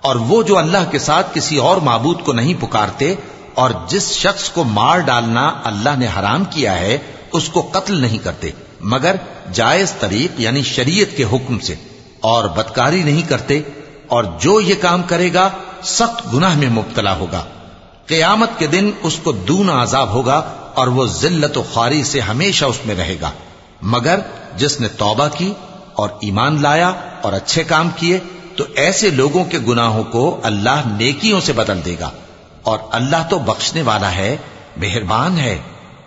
اور 0.00 0.16
وہ 0.16 0.42
جو 0.42 0.58
اللہ 0.58 0.90
کے 0.90 0.98
ساتھ 0.98 1.26
کسی 1.34 1.56
اور 1.56 1.76
معبود 1.76 2.22
کو 2.22 2.32
نہیں 2.32 2.54
پکارتے 2.62 3.14
اور 3.54 3.70
جس 3.88 4.12
شخص 4.12 4.50
کو 4.50 4.64
مار 4.64 4.98
ڈالنا 4.98 5.60
اللہ 5.64 5.96
نے 5.98 6.06
حرام 6.18 6.44
کیا 6.44 6.78
ہے، 6.78 6.98
اس 7.32 7.48
کو 7.48 7.68
قتل 7.72 8.00
نہیں 8.00 8.18
کرتے، 8.18 8.50
مگر 8.80 9.16
جائز 9.52 9.92
طریق 9.92 10.40
یعنی 10.40 10.62
شریعت 10.62 11.16
کے 11.16 11.24
حکم 11.24 11.58
سے، 11.58 11.74
اور 12.20 12.44
بدکاری 12.44 13.02
نہیں 13.02 13.28
کرتے، 13.28 13.62
اور 14.08 14.24
جو 14.40 14.60
یہ 14.60 14.74
کام 14.80 15.02
کرے 15.02 15.34
گا، 15.34 15.48
سخت 15.82 16.34
گناہ 16.34 16.58
میں 16.58 16.68
مبتلا 16.68 17.16
ہوگا۔ 17.16 17.44
قیامت 18.06 18.50
کے 18.58 18.66
دن 18.66 18.90
اس 19.02 19.16
کو 19.22 19.32
دون 19.32 19.70
عذاب 19.70 20.08
ہوگا 20.08 20.42
اور 20.74 20.86
وہ 20.86 21.06
ذلت 21.06 21.58
و 21.58 21.62
خواری 21.62 22.04
سے 22.04 22.20
ہمیشہ 22.20 22.64
اس 22.64 22.86
میں 22.86 22.94
رہے 22.94 23.16
گا۔ 23.20 23.30
مگر 23.82 24.20
جس 24.56 24.80
نے 24.80 24.88
توبہ 24.88 25.28
کی 25.38 25.52
اور 25.92 26.08
ایمان 26.20 26.62
لایا 26.62 26.92
اور 27.22 27.32
اچھے 27.32 27.64
کام 27.64 27.88
کیے، 27.96 28.18
تو 28.56 28.64
ایسے 28.74 29.10
لوگوں 29.10 29.44
کے 29.44 29.58
گناہوں 29.58 30.04
کو 30.04 30.40
اللہ 30.42 30.82
نیکیوں 30.86 31.40
سے 31.40 31.52
بدل 31.52 31.80
دے 31.84 31.96
گا۔ 32.00 32.10
اور 32.64 32.78
اللہ 32.90 33.28
تو 33.30 33.38
بخشنے 33.46 33.82
والا 33.82 34.14
ہے 34.16 34.36
مہربان 34.76 35.38
ہے 35.38 35.56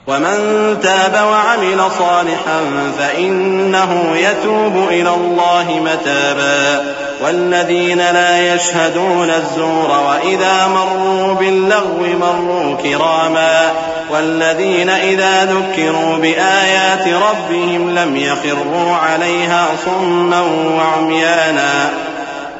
ومن 0.08 0.76
تاب 0.82 1.16
وعمل 1.30 1.80
صالحا 1.98 2.60
فإنه 3.00 4.16
يتوب 4.18 4.88
إلى 4.90 5.10
الله 5.10 5.80
متابا 5.86 6.94
والذين 7.24 7.98
لا 7.98 8.56
يشهدون 8.56 9.30
الزور 9.30 9.90
وإذا 9.90 10.68
مروا 10.68 11.34
باللغو 11.34 12.06
مروا 12.20 12.78
كراما 12.84 13.72
والذين 14.12 14.90
إذا 14.90 15.46
ذكروا 15.46 16.18
بآيات 16.18 17.08
ربهم 17.08 17.96
لم 17.96 18.16
يخروا 18.16 18.96
عليها 18.96 19.68
صما 19.86 20.42
وعميانا 20.78 21.90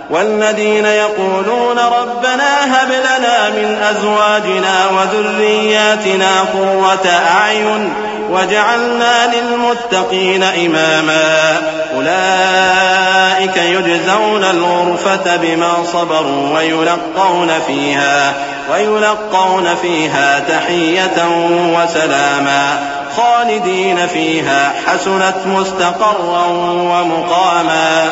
والذين 0.10 0.86
يقولون 0.86 1.80
ربنا 1.80 2.66
هب 2.66 2.90
لنا 2.90 3.50
من 3.50 3.78
أزواجنا 3.90 4.88
وذرياتنا 4.90 6.42
قرة 6.42 7.10
أعين 7.38 7.94
وجعلنا 8.32 9.36
للمتقين 9.36 10.44
إماما. 10.44 11.58
أولئك 11.96 13.58
يجزون 13.58 14.44
الغرفة 14.44 15.36
بما 15.36 15.74
صبروا 15.94 16.56
ويلقون 16.56 17.52
فيها 17.68 18.34
ويلقون 18.72 19.76
فيها 19.82 20.40
تحية 20.40 21.28
وسلاما. 21.50 22.80
خالدين 23.18 24.08
فيها 24.08 24.74
حسنت 24.88 25.36
مستقرا 25.46 26.46
ومقاما. 26.72 28.10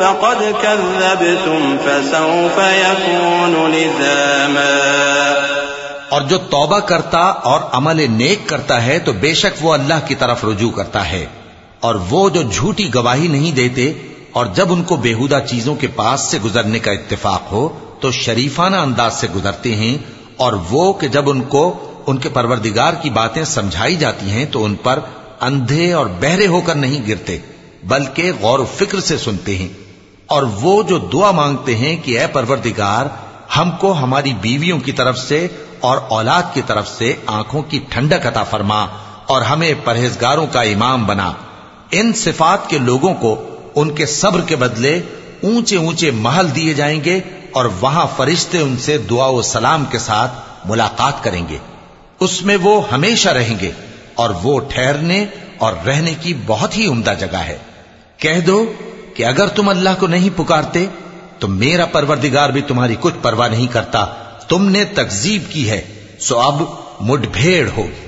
فقد 0.01 0.55
كذبتم 0.63 1.79
فسوف 1.79 2.59
يكون 2.59 3.55
لزاما 3.67 4.75
اور 6.09 6.23
جو 6.23 6.39
توبہ 6.51 6.81
کرتا 6.81 7.21
اور 7.45 7.61
عمل 7.73 7.99
نیک 8.11 8.41
کرتا 8.49 8.77
ہے 8.85 8.97
تو 8.99 9.13
بے 9.21 9.33
شک 9.37 9.55
وہ 9.63 9.71
اللہ 9.75 9.99
کی 10.07 10.15
طرف 10.15 10.45
رجوع 10.45 10.71
کرتا 10.73 11.03
ہے 11.11 11.25
اور 11.81 11.95
وہ 12.11 12.23
جو 12.31 12.43
جھوٹی 12.43 12.87
گواہی 12.95 13.29
نہیں 13.29 13.53
دیتے 13.53 13.87
اور 14.33 14.45
جب 14.55 14.69
ان 14.73 14.81
کو 14.83 14.95
بےحدہ 14.99 15.39
چیزوں 15.47 15.75
کے 15.77 15.89
پاس 15.97 16.21
سے 16.31 16.37
گزرنے 16.45 16.79
کا 16.79 16.93
اتفاق 16.93 17.43
ہو 17.53 17.65
تو 18.01 18.07
شریفانہ 18.15 18.77
انداز 18.83 19.13
سے 19.15 19.27
گزرتے 19.35 19.73
ہیں 19.77 19.97
اور 20.37 20.53
وہ 20.71 20.85
کہ 20.93 21.09
جب 21.09 21.25
ان 21.31 21.41
کو 21.49 21.65
ان 22.07 22.19
کے 22.19 22.29
پروردگار 22.29 22.93
کی 22.93 23.11
باتیں 23.11 23.45
سمجھائی 23.45 23.97
جاتی 23.97 24.31
ہیں 24.31 24.45
تو 24.45 24.65
ان 24.65 24.75
پر 24.75 24.99
اندھے 25.41 25.93
اور 25.93 26.07
بہرے 26.21 26.47
ہو 26.47 26.61
کر 26.61 26.75
نہیں 26.75 27.07
گرتے، 27.09 27.39
بلکہ 27.85 28.33
غور 28.41 28.59
و 28.59 28.67
فکر 28.77 29.01
سے 29.01 29.19
سنتے 29.19 29.59
ہیں۔ 29.59 29.69
اور 30.27 30.43
وہ 30.43 30.83
جو 30.83 30.99
دعا 30.99 31.31
مانگتے 31.31 31.77
ہیں 31.77 31.97
کہ 32.03 32.21
اے 32.21 32.27
پروردگار، 32.27 33.07
ہم 33.57 33.71
کو 33.71 33.93
ہماری 33.93 34.33
بیویوں 34.41 34.79
کی 34.79 34.93
طرف 34.93 35.19
سے 35.19 35.47
اور 35.81 35.99
اولاد 36.09 36.43
کی 36.53 36.63
طرف 36.67 36.89
سے 36.89 37.13
آنکھوں 37.27 37.63
کی 37.63 37.81
ٹھنڈک 37.89 38.27
عطا 38.27 38.43
فرما 38.43 38.87
اور 39.27 39.43
ہمیں 39.43 39.75
پرہیزگاروں 39.85 40.47
کا 40.53 40.61
امام 40.61 41.07
بنا۔ 41.07 41.33
ان 41.91 42.13
صفات 42.13 42.69
کے 42.69 42.79
لوگوں 42.79 43.15
کو 43.15 43.45
ان 43.75 43.95
کے 43.95 44.07
صبر 44.07 44.41
کے 44.41 44.57
بدلے 44.57 45.01
اونچے 45.43 45.77
اونچے 45.77 46.11
محل 46.11 46.55
دیے 46.55 46.75
جائیں 46.75 47.05
گے 47.05 47.21
اور 47.53 47.65
وہاں 47.81 48.07
فرشتے 48.17 48.59
ان 48.59 48.77
سے 48.77 48.99
دعا 48.99 49.27
و 49.27 49.43
سلام 49.43 49.85
کے 49.91 49.99
ساتھ 49.99 50.33
ملاقات 50.65 51.25
کریں 51.25 51.49
گے۔ 51.49 51.59
اس 52.21 52.43
میں 52.43 52.57
وہ 52.57 52.83
ہمیشہ 52.93 53.29
رہیں 53.29 53.55
گے 53.61 53.71
اور 54.15 54.31
وہ 54.43 54.61
ٹھہرنے 54.61 55.27
اور 55.59 55.73
رہنے 55.87 56.15
کی 56.21 56.35
بہت 56.47 56.79
ہی 56.79 56.87
عمدہ 56.87 57.15
جگہ 57.21 57.37
ہے۔ 57.37 57.59
کہہ 58.17 58.41
دو 58.41 58.73
کہ 59.15 59.25
اگر 59.25 59.47
تم 59.47 59.69
اللہ 59.69 59.91
کو 59.99 60.07
نہیں 60.07 60.31
پکارتے، 60.37 60.87
تو 61.39 61.49
میرا 61.49 61.85
پروردگار 61.85 62.51
بھی 62.51 62.61
تمہاری 62.61 62.95
کچھ 63.01 63.15
پرواہ 63.23 63.49
نہیں 63.49 63.67
کرتا۔ 63.67 64.05
تم 64.49 64.69
نے 64.69 64.85
تکزیب 64.85 65.43
کی 65.51 65.71
ہے، 65.71 65.81
سو 66.19 66.41
اب 66.41 66.63
مڈ 67.01 67.27
بھیڑ 67.33 67.69
ہوگی 67.77 68.04